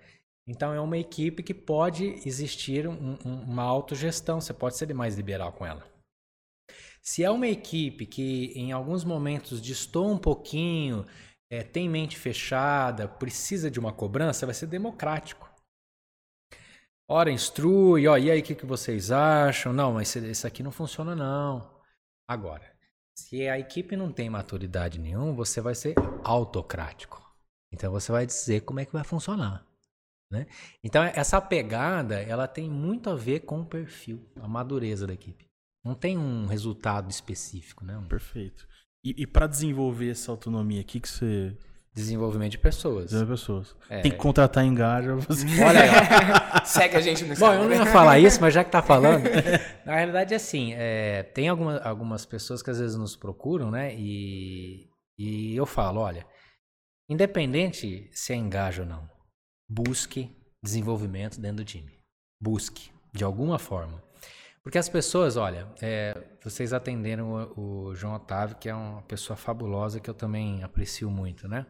[0.48, 5.16] então é uma equipe que pode existir um, um, uma autogestão, você pode ser mais
[5.16, 5.90] liberal com ela.
[7.02, 11.06] Se é uma equipe que em alguns momentos distou um pouquinho,
[11.50, 15.50] é, tem mente fechada, precisa de uma cobrança, vai ser democrático.
[17.08, 19.72] Ora, instrui, ó, e aí o que, que vocês acham?
[19.72, 21.72] Não, mas esse aqui não funciona não.
[22.28, 22.76] Agora,
[23.16, 27.24] se a equipe não tem maturidade nenhuma, você vai ser autocrático.
[27.72, 29.66] Então você vai dizer como é que vai funcionar.
[30.32, 30.48] Né?
[30.84, 35.46] Então essa pegada, ela tem muito a ver com o perfil, a madureza da equipe.
[35.84, 38.04] Não tem um resultado específico, né?
[38.10, 38.68] Perfeito.
[39.04, 41.56] E, e para desenvolver essa autonomia, o que, que você.
[41.96, 43.06] Desenvolvimento de pessoas.
[43.06, 43.76] Desenvolver pessoas.
[43.90, 44.02] É.
[44.02, 45.16] Tem que contratar engaja.
[45.16, 45.46] Você...
[45.64, 45.90] Olha aí.
[46.68, 49.24] Segue a gente no Bom, eu não ia falar isso, mas já que tá falando.
[49.86, 53.96] na realidade, é assim: é, tem alguma, algumas pessoas que às vezes nos procuram, né?
[53.96, 56.28] E, e eu falo: olha,
[57.10, 59.10] independente se é engaja ou não,
[59.70, 61.98] busque desenvolvimento dentro do time.
[62.42, 64.04] Busque, de alguma forma.
[64.62, 66.14] Porque as pessoas, olha, é,
[66.46, 71.10] vocês atenderam o, o, João Otávio, que é uma pessoa fabulosa que eu também aprecio
[71.10, 71.66] muito, né?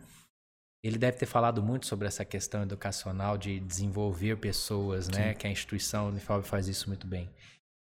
[0.84, 5.34] Ele deve ter falado muito sobre essa questão educacional de desenvolver pessoas, né?
[5.34, 7.34] Que a instituição Unifab faz isso muito bem.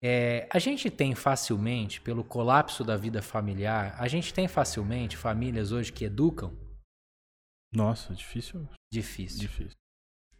[0.02, 5.72] É, a gente tem facilmente, pelo colapso da vida familiar, a gente tem facilmente famílias
[5.72, 6.56] hoje que educam?
[7.74, 8.66] Nossa, difícil.
[8.90, 9.38] Difícil.
[9.38, 9.76] Difícil.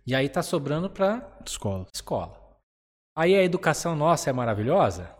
[0.06, 1.86] E aí tá sobrando para escola.
[1.94, 2.58] Escola.
[3.14, 5.19] Aí a educação nossa é maravilhosa?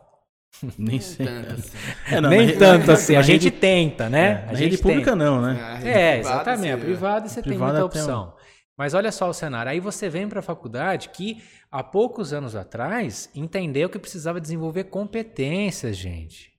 [0.77, 1.27] Nem sei.
[1.27, 1.79] Assim.
[2.11, 3.17] É, não, Nem tanto assim.
[3.17, 4.47] A gente tenta, né?
[4.49, 5.81] a rede pública não, né?
[5.85, 6.75] É, exatamente.
[6.75, 8.35] A privada você tem muita opção.
[8.77, 9.71] Mas olha só o cenário.
[9.71, 14.85] Aí você vem para a faculdade que há poucos anos atrás entendeu que precisava desenvolver
[14.85, 16.51] competências, gente.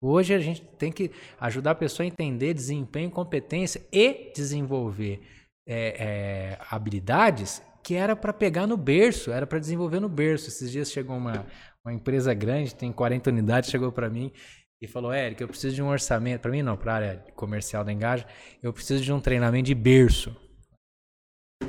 [0.00, 5.20] Hoje a gente tem que ajudar a pessoa a entender desempenho, competência e desenvolver
[5.66, 10.48] é, é, habilidades que era para pegar no berço, era para desenvolver no berço.
[10.48, 11.46] Esses dias chegou uma,
[11.84, 14.32] uma empresa grande, tem 40 unidades, chegou para mim
[14.80, 17.84] e falou: Eric, eu preciso de um orçamento, para mim não, para a área comercial
[17.84, 18.26] da Engaja,
[18.62, 20.36] eu preciso de um treinamento de berço.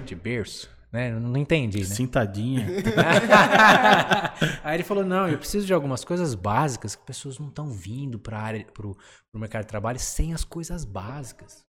[0.05, 0.69] De berço?
[0.91, 1.11] Né?
[1.11, 1.85] Não entendi, né?
[1.85, 2.65] Cintadinha.
[4.63, 8.17] Aí ele falou: não, eu preciso de algumas coisas básicas que pessoas não estão vindo
[8.19, 8.97] para pro
[9.35, 11.68] mercado de trabalho sem as coisas básicas.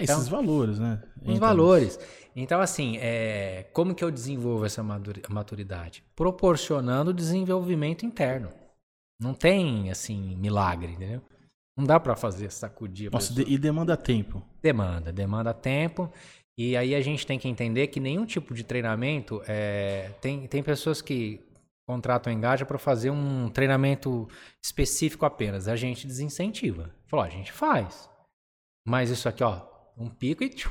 [0.00, 1.02] Então, Esses valores, né?
[1.16, 1.98] Os então, valores.
[2.36, 6.04] Então, assim, é, como que eu desenvolvo essa maturidade?
[6.14, 8.50] Proporcionando desenvolvimento interno.
[9.20, 11.20] Não tem, assim, milagre, entendeu?
[11.76, 13.10] Não dá para fazer sacudir.
[13.10, 14.42] Nossa, e demanda tempo.
[14.62, 16.12] Demanda, demanda tempo.
[16.56, 20.62] E aí a gente tem que entender que nenhum tipo de treinamento é, tem, tem
[20.62, 21.40] pessoas que
[21.88, 24.28] contratam engaja para fazer um treinamento
[24.62, 25.68] específico apenas.
[25.68, 26.90] A gente desincentiva.
[27.06, 28.10] Falou, a gente faz.
[28.86, 29.64] Mas isso aqui, ó,
[29.98, 30.70] um pico e tchum,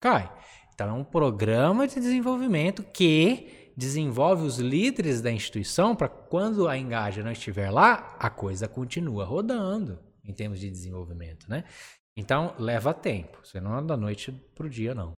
[0.00, 0.32] cai.
[0.74, 6.76] Então é um programa de desenvolvimento que desenvolve os líderes da instituição para quando a
[6.76, 11.64] engaja não estiver lá, a coisa continua rodando em termos de desenvolvimento, né?
[12.16, 13.38] Então leva tempo.
[13.44, 15.12] Você não é da noite para o dia, não.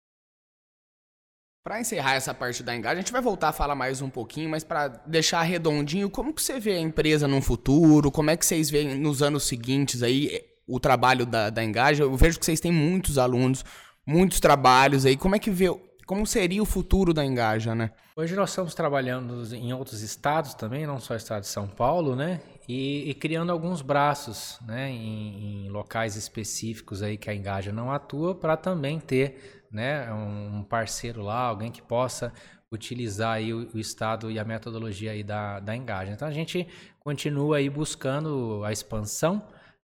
[1.65, 4.49] Para encerrar essa parte da Engaja, a gente vai voltar a falar mais um pouquinho,
[4.49, 8.11] mas para deixar redondinho, como que você vê a empresa no futuro?
[8.11, 12.05] Como é que vocês veem nos anos seguintes aí o trabalho da, da Engaja?
[12.05, 13.65] Eu vejo que vocês têm muitos alunos,
[14.07, 15.17] muitos trabalhos aí.
[15.17, 15.67] Como é que vê,
[16.07, 17.91] como seria o futuro da Engaja, né?
[18.17, 22.15] Hoje nós estamos trabalhando em outros estados também, não só o estado de São Paulo,
[22.15, 22.41] né?
[22.69, 24.91] E, e criando alguns braços, né?
[24.91, 30.63] Em, em locais específicos aí que a Engaja não atua, para também ter né, um
[30.63, 32.33] parceiro lá, alguém que possa
[32.71, 36.13] utilizar aí o, o estado e a metodologia aí da, da Engage.
[36.13, 36.67] Então a gente
[37.01, 39.43] continua aí buscando a expansão,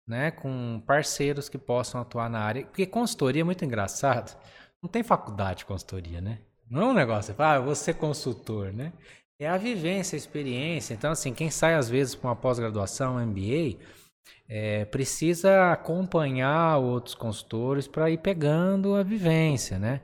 [0.08, 4.38] né, com parceiros que possam atuar na área, porque consultoria é muito engraçado.
[4.82, 6.40] Não tem faculdade de consultoria, né?
[6.70, 8.92] Não é um negócio, ah, ser consultor, né?
[9.40, 10.94] É a vivência, a experiência.
[10.94, 13.78] Então, assim, quem sai às vezes para uma pós-graduação, MBA,
[14.48, 20.02] é, precisa acompanhar outros consultores para ir pegando a vivência, né?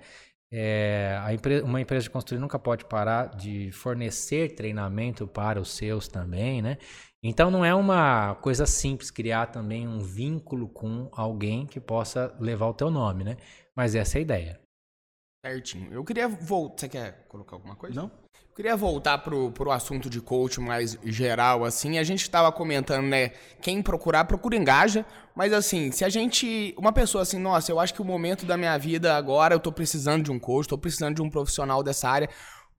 [0.51, 6.07] É, empre uma empresa de consultoria nunca pode parar de fornecer treinamento para os seus
[6.07, 6.77] também, né?
[7.21, 12.67] Então não é uma coisa simples criar também um vínculo com alguém que possa levar
[12.67, 13.37] o teu nome, né?
[13.75, 14.59] Mas essa é a ideia.
[15.45, 15.93] Certinho.
[15.93, 16.79] Eu queria voltar.
[16.79, 18.01] Você quer colocar alguma coisa?
[18.01, 18.11] Não.
[18.59, 21.97] Queria voltar pro, pro assunto de coach mais geral, assim.
[21.97, 23.31] A gente estava comentando, né?
[23.61, 25.05] Quem procurar, procura engaja.
[25.33, 26.75] Mas assim, se a gente.
[26.77, 29.71] Uma pessoa assim, nossa, eu acho que o momento da minha vida agora eu tô
[29.71, 32.29] precisando de um coach, tô precisando de um profissional dessa área.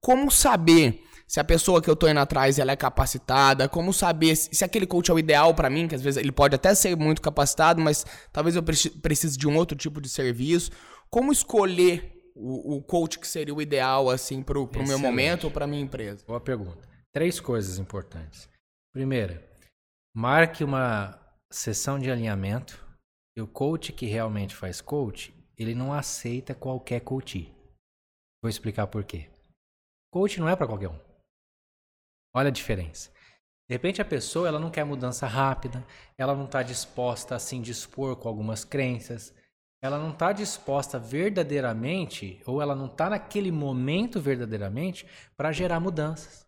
[0.03, 3.67] Como saber se a pessoa que eu tô indo atrás ela é capacitada?
[3.67, 5.89] Como saber se, se aquele coach é o ideal para mim?
[5.89, 9.57] Que às vezes ele pode até ser muito capacitado, mas talvez eu precise de um
[9.57, 10.73] outro tipo de serviço.
[11.09, 15.51] Como escolher o, o coach que seria o ideal assim para o meu momento ou
[15.51, 16.25] para minha empresa?
[16.27, 16.89] Boa pergunta.
[17.13, 18.49] Três coisas importantes.
[18.93, 19.43] Primeira,
[20.15, 21.19] marque uma
[21.51, 22.89] sessão de alinhamento.
[23.37, 27.53] E o coach que realmente faz coach, ele não aceita qualquer coach.
[28.43, 29.31] Vou explicar por quê.
[30.13, 30.99] Coach não é para qualquer um.
[32.35, 33.11] Olha a diferença.
[33.69, 35.87] De repente a pessoa ela não quer mudança rápida,
[36.19, 39.33] ela não está disposta a se indispor com algumas crenças,
[39.83, 45.07] ela não está disposta verdadeiramente, ou ela não está naquele momento verdadeiramente,
[45.37, 46.47] para gerar mudanças.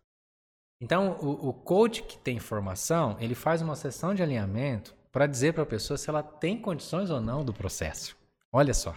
[0.79, 5.53] Então, o, o coach que tem formação, ele faz uma sessão de alinhamento para dizer
[5.53, 8.15] para a pessoa se ela tem condições ou não do processo.
[8.51, 8.95] Olha só.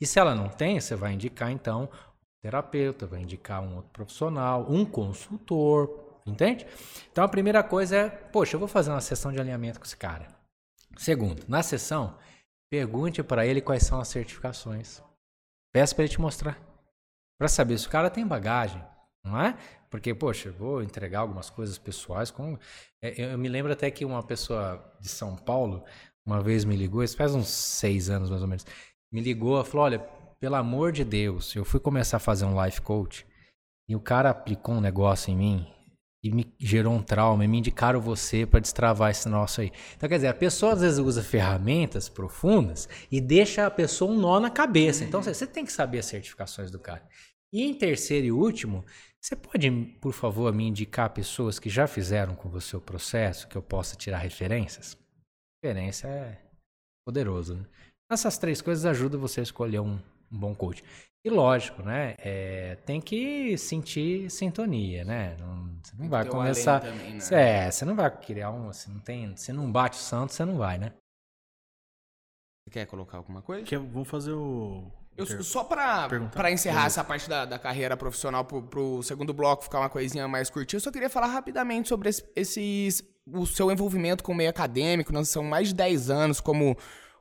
[0.00, 1.88] E se ela não tem, você vai indicar então um
[2.42, 6.66] terapeuta, vai indicar um outro profissional, um consultor, entende?
[7.12, 9.96] Então a primeira coisa é, poxa, eu vou fazer uma sessão de alinhamento com esse
[9.96, 10.28] cara.
[10.96, 12.16] Segundo, na sessão,
[12.70, 15.02] Pergunte para ele quais são as certificações.
[15.72, 16.58] Peça para ele te mostrar.
[17.38, 18.82] Para saber se o cara tem bagagem,
[19.24, 19.56] não é?
[19.90, 22.32] Porque, poxa, vou entregar algumas coisas pessoais.
[23.02, 25.84] É, eu me lembro até que uma pessoa de São Paulo
[26.26, 28.66] uma vez me ligou, isso faz uns seis anos mais ou menos,
[29.12, 30.00] me ligou e falou: Olha,
[30.40, 33.24] pelo amor de Deus, eu fui começar a fazer um life coach
[33.88, 35.75] e o cara aplicou um negócio em mim
[36.26, 39.70] e me gerou um trauma e me indicaram você para destravar esse nosso aí.
[39.96, 44.18] Então, quer dizer, a pessoa às vezes usa ferramentas profundas e deixa a pessoa um
[44.18, 45.04] nó na cabeça.
[45.04, 47.06] Então, você tem que saber as certificações do cara.
[47.52, 48.84] E em terceiro e último,
[49.20, 49.70] você pode,
[50.00, 53.96] por favor, me indicar pessoas que já fizeram com você o processo, que eu possa
[53.96, 54.96] tirar referências?
[55.62, 56.40] Referência é
[57.06, 57.64] poderoso, né?
[58.10, 59.98] Essas três coisas ajudam você a escolher um,
[60.30, 60.82] um bom coach.
[61.26, 62.14] E lógico, né?
[62.18, 65.36] É, tem que sentir sintonia, né?
[65.40, 66.78] Não, você não tem vai começar.
[66.78, 67.20] Também, né?
[67.32, 68.72] É, você não vai criar um.
[68.72, 69.34] Você não tem.
[69.34, 70.92] Você não bate o santo, você não vai, né?
[72.62, 73.64] Você quer colocar alguma coisa?
[73.64, 78.62] Que, vamos fazer o, Eu, só para encerrar essa parte da, da carreira profissional pro,
[78.62, 82.24] pro segundo bloco ficar uma coisinha mais curtinha, eu só queria falar rapidamente sobre esse,
[82.36, 85.12] esses, o seu envolvimento com o meio acadêmico.
[85.12, 86.76] Nós são mais de 10 anos como,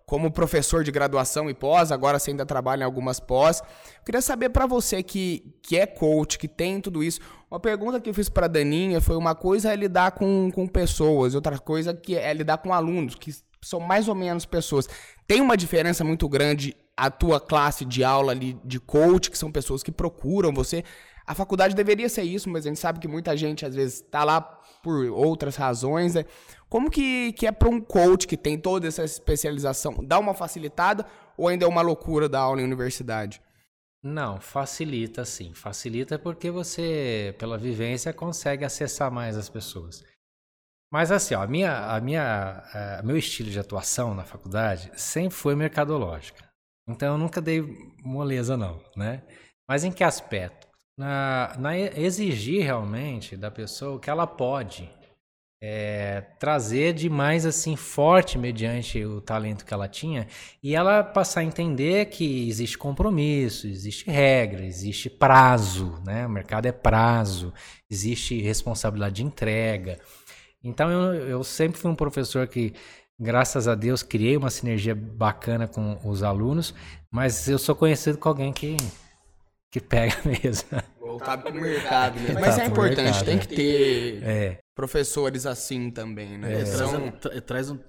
[0.06, 3.62] como professor de graduação e pós, agora você ainda trabalha em algumas pós.
[3.98, 8.00] Eu queria saber para você que, que é coach, que tem tudo isso, uma pergunta
[8.00, 11.94] que eu fiz para Daninha foi uma coisa é lidar com, com pessoas, outra coisa
[11.94, 14.88] que é lidar com alunos, que são mais ou menos pessoas.
[15.26, 19.52] Tem uma diferença muito grande a tua classe de aula ali de coach, que são
[19.52, 20.84] pessoas que procuram você.
[21.26, 24.24] A faculdade deveria ser isso, mas a gente sabe que muita gente às vezes está
[24.24, 26.14] lá por outras razões.
[26.14, 26.26] Né?
[26.70, 29.96] Como que, que é para um coach que tem toda essa especialização?
[30.04, 31.04] Dá uma facilitada
[31.36, 33.42] ou ainda é uma loucura da aula em universidade?
[34.04, 35.56] Não, facilita sim.
[35.56, 40.04] Facilita porque você, pela vivência, consegue acessar mais as pessoas.
[40.94, 42.64] Mas assim, ó, a minha, a minha,
[43.00, 46.48] a, meu estilo de atuação na faculdade sempre foi mercadológica.
[46.88, 47.64] Então eu nunca dei
[48.04, 49.24] moleza não, né?
[49.68, 50.65] Mas em que aspecto?
[50.98, 54.90] Na, na exigir realmente da pessoa o que ela pode
[55.62, 60.28] é, trazer de mais assim forte mediante o talento que ela tinha
[60.64, 66.26] e ela passar a entender que existe compromisso, existe regra, existe prazo, né?
[66.26, 67.54] O mercado é prazo,
[67.90, 70.00] existe responsabilidade de entrega.
[70.64, 72.74] Então eu, eu sempre fui um professor que
[73.20, 76.74] graças a Deus, criei uma sinergia bacana com os alunos,
[77.10, 78.76] mas eu sou conhecido como alguém que,
[79.72, 80.70] que pega mesmo.
[81.00, 82.40] Voltado para o mercado mesmo.
[82.40, 84.60] Mas é importante, mercado, tem que ter é.
[84.76, 86.62] professores assim também, né?
[86.62, 86.66] É.
[86.66, 87.12] São...
[87.12, 87.80] Traz, traz um,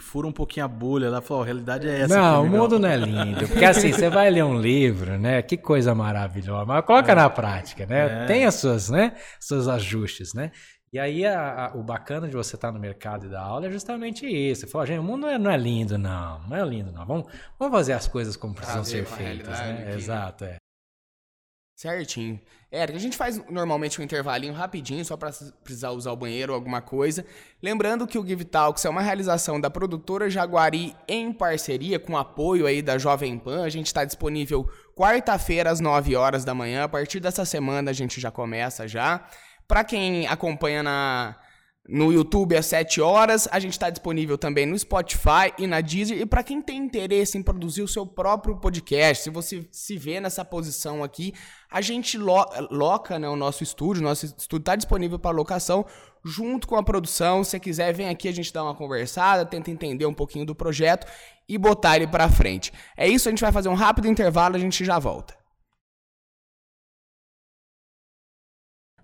[0.00, 2.16] fura um pouquinho a bolha lá, fala, a realidade é essa.
[2.16, 5.42] Não, o mundo não é lindo, porque assim, você vai ler um livro, né?
[5.42, 7.14] Que coisa maravilhosa, mas coloca é.
[7.14, 8.24] na prática, né?
[8.24, 8.26] É.
[8.26, 9.14] Tem as suas, né?
[9.38, 10.50] Seus ajustes, né?
[10.92, 13.70] E aí a, a, o bacana de você estar no mercado e dar aula é
[13.70, 14.60] justamente isso.
[14.60, 16.46] Você fala, gente, o mundo não é, não é, lindo, não.
[16.46, 17.06] Não é lindo, não.
[17.06, 19.86] Vamos, vamos fazer as coisas como precisam ser feitas, né?
[19.88, 19.96] Aqui.
[19.96, 20.56] Exato, é.
[21.74, 22.40] Certinho.
[22.70, 25.30] É, a gente faz normalmente um intervalinho rapidinho, só para
[25.62, 27.24] precisar usar o banheiro ou alguma coisa.
[27.62, 32.66] Lembrando que o Give Talks é uma realização da produtora Jaguari em parceria com apoio
[32.66, 33.62] aí da Jovem Pan.
[33.64, 34.66] A gente está disponível
[34.96, 36.84] quarta-feira às 9 horas da manhã.
[36.84, 39.26] A partir dessa semana a gente já começa já.
[39.68, 41.36] Para quem acompanha na,
[41.88, 46.20] no YouTube às 7 horas, a gente está disponível também no Spotify e na Deezer.
[46.20, 50.20] E para quem tem interesse em produzir o seu próprio podcast, se você se vê
[50.20, 51.34] nessa posição aqui,
[51.68, 55.84] a gente lo loca né, o nosso estúdio, nosso estúdio está disponível para locação
[56.24, 57.42] junto com a produção.
[57.42, 61.06] Se quiser, vem aqui, a gente dá uma conversada, tenta entender um pouquinho do projeto
[61.48, 62.72] e botar ele para frente.
[62.96, 65.41] É isso, a gente vai fazer um rápido intervalo, a gente já volta.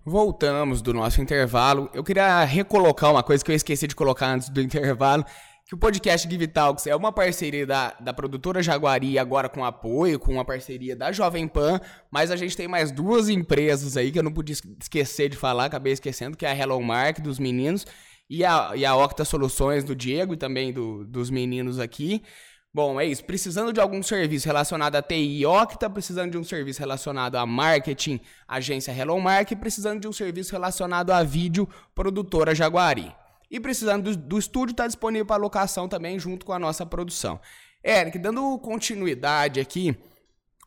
[0.05, 1.89] Voltamos do nosso intervalo.
[1.93, 5.25] Eu queria recolocar uma coisa que eu esqueci de colocar antes do intervalo.
[5.65, 10.17] Que o podcast Give Talks é uma parceria da, da produtora Jaguari, agora com apoio,
[10.17, 11.79] com uma parceria da Jovem Pan,
[12.09, 15.65] mas a gente tem mais duas empresas aí que eu não podia esquecer de falar,
[15.65, 17.85] acabei esquecendo, que é a Hello Mark dos meninos
[18.27, 22.23] e a, e a Octa Soluções do Diego e também do, dos meninos aqui.
[22.71, 23.23] Bom, é isso.
[23.25, 28.19] Precisando de algum serviço relacionado a TI Octa, precisando de um serviço relacionado a marketing,
[28.47, 33.11] agência Hello Mark, precisando de um serviço relacionado a vídeo, produtora Jaguari.
[33.49, 37.39] E precisando do, do estúdio, está disponível para locação também, junto com a nossa produção.
[37.83, 39.97] Eric, dando continuidade aqui,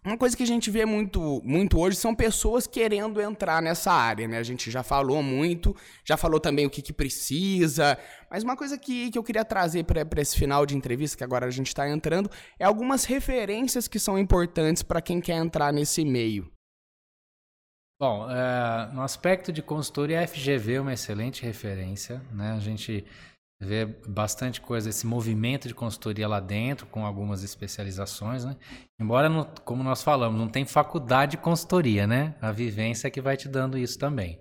[0.05, 4.27] uma coisa que a gente vê muito, muito hoje são pessoas querendo entrar nessa área,
[4.27, 4.39] né?
[4.39, 7.97] A gente já falou muito, já falou também o que, que precisa,
[8.29, 11.47] mas uma coisa que, que eu queria trazer para esse final de entrevista, que agora
[11.47, 12.29] a gente está entrando,
[12.59, 16.51] é algumas referências que são importantes para quem quer entrar nesse meio.
[18.01, 22.51] Bom, é, no aspecto de consultoria, a FGV é uma excelente referência, né?
[22.51, 23.05] A gente
[23.65, 28.57] vê bastante coisa, esse movimento de consultoria lá dentro, com algumas especializações, né?
[29.01, 32.35] Embora, não, como nós falamos, não tem faculdade de consultoria, né?
[32.41, 34.41] A vivência é que vai te dando isso também.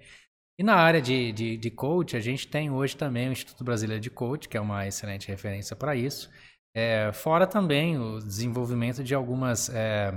[0.60, 4.02] E na área de, de, de coach, a gente tem hoje também o Instituto Brasileiro
[4.02, 6.30] de Coach, que é uma excelente referência para isso.
[6.76, 10.12] É, fora também o desenvolvimento de algumas é,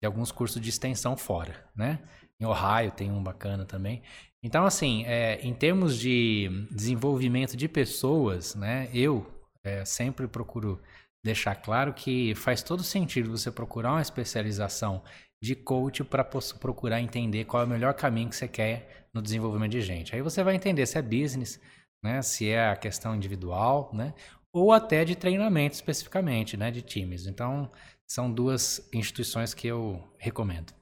[0.00, 1.98] de alguns cursos de extensão fora, né?
[2.40, 4.02] Em Ohio tem um bacana também.
[4.42, 9.26] Então, assim, é, em termos de desenvolvimento de pessoas, né, eu
[9.64, 10.80] é, sempre procuro
[11.24, 15.02] deixar claro que faz todo sentido você procurar uma especialização
[15.42, 19.72] de coach para procurar entender qual é o melhor caminho que você quer no desenvolvimento
[19.72, 20.14] de gente.
[20.14, 21.60] Aí você vai entender se é business,
[22.02, 24.14] né, se é a questão individual, né,
[24.52, 27.26] ou até de treinamento especificamente, né, de times.
[27.26, 27.70] Então,
[28.06, 30.77] são duas instituições que eu recomendo.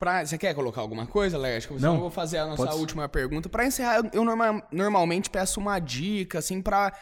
[0.00, 1.78] Pra, você quer colocar alguma coisa, Lérgico?
[1.78, 1.92] Não.
[1.96, 3.50] Eu vou fazer a nossa última pergunta.
[3.50, 6.92] Para encerrar, eu, eu norma, normalmente peço uma dica, assim, para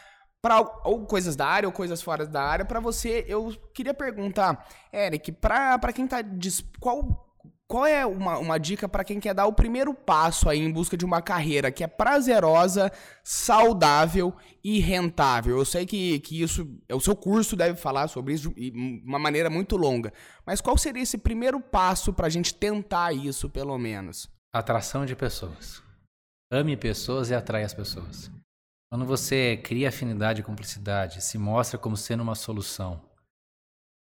[0.41, 4.65] para ou coisas da área ou coisas fora da área, para você, eu queria perguntar,
[4.93, 6.17] Eric, para quem tá
[6.79, 7.28] qual
[7.69, 10.97] qual é uma, uma dica para quem quer dar o primeiro passo aí em busca
[10.97, 12.91] de uma carreira que é prazerosa,
[13.23, 15.55] saudável e rentável?
[15.55, 18.71] Eu sei que, que isso, o seu curso deve falar sobre isso de
[19.05, 20.11] uma maneira muito longa,
[20.43, 24.27] mas qual seria esse primeiro passo para a gente tentar isso, pelo menos?
[24.51, 25.83] Atração de pessoas.
[26.51, 28.31] Ame pessoas e atrai as pessoas.
[28.91, 32.99] Quando você cria afinidade e cumplicidade, se mostra como sendo uma solução,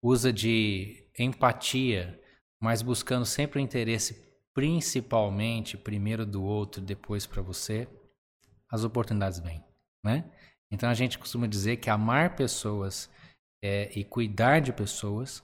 [0.03, 2.22] usa de empatia,
[2.64, 7.89] mas buscando sempre o interesse principalmente primeiro do outro, depois para você,
[8.72, 9.61] as oportunidades vêm,
[10.01, 10.32] né?
[10.72, 13.09] Então a gente costuma dizer que amar pessoas
[13.61, 15.43] é, e cuidar de pessoas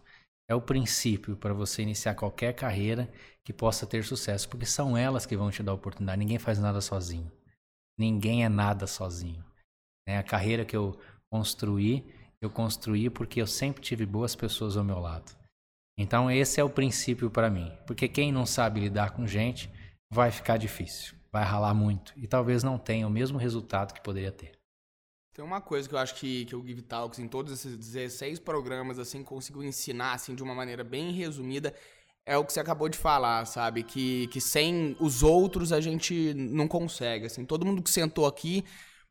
[0.50, 3.12] é o princípio para você iniciar qualquer carreira
[3.44, 6.20] que possa ter sucesso, porque são elas que vão te dar oportunidade.
[6.20, 7.30] Ninguém faz nada sozinho.
[7.98, 9.44] Ninguém é nada sozinho.
[10.08, 10.18] Né?
[10.18, 10.98] A carreira que eu
[11.30, 12.06] construí,
[12.42, 15.39] eu construí porque eu sempre tive boas pessoas ao meu lado.
[16.02, 19.70] Então esse é o princípio para mim, porque quem não sabe lidar com gente
[20.10, 24.32] vai ficar difícil, vai ralar muito e talvez não tenha o mesmo resultado que poderia
[24.32, 24.54] ter.
[25.36, 28.40] Tem uma coisa que eu acho que, que o Give Talks, em todos esses 16
[28.40, 31.76] programas, assim, conseguiu ensinar, assim, de uma maneira bem resumida,
[32.26, 33.84] é o que você acabou de falar, sabe?
[33.84, 37.26] Que, que sem os outros a gente não consegue.
[37.26, 38.64] Assim, todo mundo que sentou aqui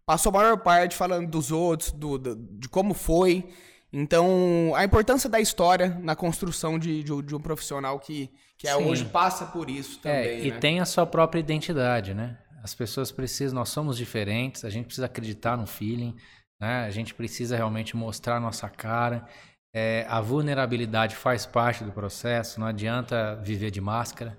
[0.06, 3.46] passou a maior parte falando dos outros, do, do de como foi.
[3.92, 8.76] Então, a importância da história na construção de, de, de um profissional que, que é,
[8.76, 10.40] hoje passa por isso é, também.
[10.40, 10.58] É, e né?
[10.58, 12.38] tem a sua própria identidade, né?
[12.62, 16.14] As pessoas precisam, nós somos diferentes, a gente precisa acreditar no feeling,
[16.60, 16.84] né?
[16.84, 19.26] A gente precisa realmente mostrar nossa cara.
[19.74, 24.36] É, a vulnerabilidade faz parte do processo, não adianta viver de máscara.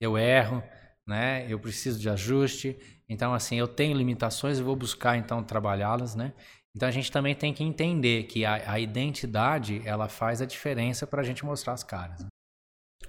[0.00, 0.62] Eu erro,
[1.06, 1.46] né?
[1.48, 2.76] Eu preciso de ajuste.
[3.08, 6.32] Então, assim, eu tenho limitações e vou buscar, então, trabalhá-las, né?
[6.76, 11.06] Então, a gente também tem que entender que a, a identidade, ela faz a diferença
[11.06, 12.20] para a gente mostrar as caras.
[12.20, 12.28] Né?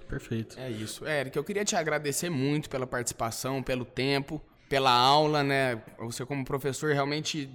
[0.07, 0.59] Perfeito.
[0.59, 1.07] É isso.
[1.07, 5.81] Eric, eu queria te agradecer muito pela participação, pelo tempo, pela aula, né?
[5.99, 7.49] Você como professor realmente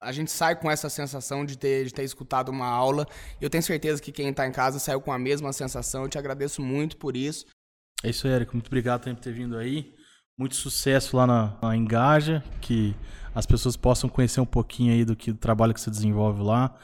[0.00, 3.06] a gente sai com essa sensação de ter, de ter escutado uma aula.
[3.40, 6.04] E eu tenho certeza que quem está em casa saiu com a mesma sensação.
[6.04, 7.46] Eu te agradeço muito por isso.
[8.04, 8.54] É isso, Érico.
[8.54, 9.92] Muito obrigado por ter vindo aí.
[10.38, 12.94] Muito sucesso lá na, na Engaja, que
[13.38, 16.74] as pessoas possam conhecer um pouquinho aí do que do trabalho que você desenvolve lá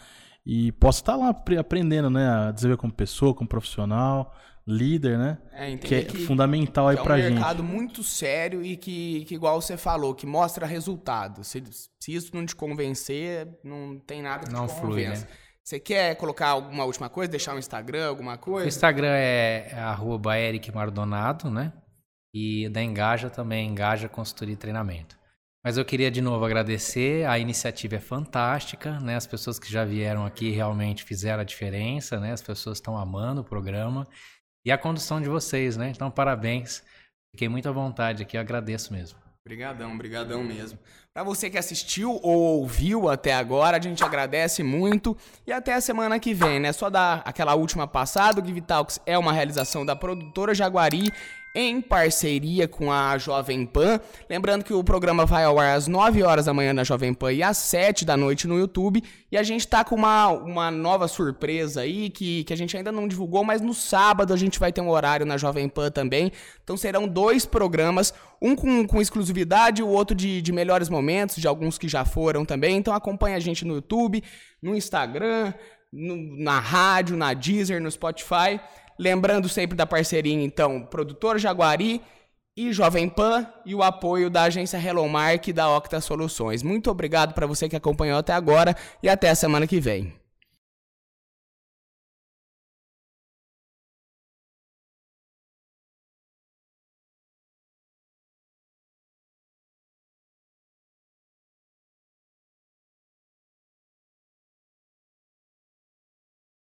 [0.47, 4.33] e possa estar lá aprendendo, né, a desenvolver como pessoa, como profissional,
[4.65, 5.39] líder, né?
[5.53, 7.27] É, que é que, fundamental aí que pra gente.
[7.27, 11.43] É um mercado muito sério e que, que, igual você falou, que mostra resultado.
[11.43, 11.61] Se,
[11.99, 15.27] se isso não te convencer, não tem nada que não te flui, né?
[15.61, 18.67] Você quer colocar alguma última coisa, deixar um Instagram, alguma coisa?
[18.67, 21.73] O Instagram é, é arroba Eric Mardonado, né?
[22.33, 25.24] E da Engaja também, Engaja Consultoria e Treinamento.
[25.65, 29.17] Mas eu queria de novo agradecer, a iniciativa é fantástica, né?
[29.17, 32.33] As pessoas que já vieram aqui realmente fizeram a diferença, né?
[32.33, 34.07] As pessoas estão amando o programa
[34.63, 35.89] e a condução de vocês, né?
[35.89, 36.83] Então, parabéns.
[37.35, 39.19] Fiquei muito à vontade aqui, eu agradeço mesmo.
[39.47, 40.79] Obrigadão, obrigadão mesmo.
[41.15, 45.81] Para você que assistiu ou ouviu até agora, a gente agradece muito e até a
[45.81, 46.73] semana que vem, né?
[46.73, 51.11] Só dar aquela última passada, o Give Talks é uma realização da produtora Jaguari
[51.55, 54.01] em parceria com a Jovem Pan.
[54.29, 57.33] Lembrando que o programa vai ao ar às 9 horas da manhã na Jovem Pan
[57.33, 59.03] e às 7 da noite no YouTube.
[59.31, 62.91] E a gente tá com uma, uma nova surpresa aí que, que a gente ainda
[62.91, 66.33] não divulgou, mas no sábado a gente vai ter um horário na Jovem Pan também.
[66.65, 71.47] Então serão dois programas, um com, com exclusividade, o outro de, de melhores momentos, de
[71.47, 72.79] alguns que já foram também.
[72.79, 74.25] Então acompanha a gente no YouTube,
[74.61, 75.55] no Instagram,
[75.93, 78.59] no, na rádio, na Deezer, no Spotify.
[78.99, 82.01] Lembrando sempre da parceria, então, Produtor Jaguari
[82.57, 86.63] e Jovem Pan e o apoio da agência Hello Mark e da Octa Soluções.
[86.63, 90.24] Muito obrigado para você que acompanhou até agora e até a semana que vem.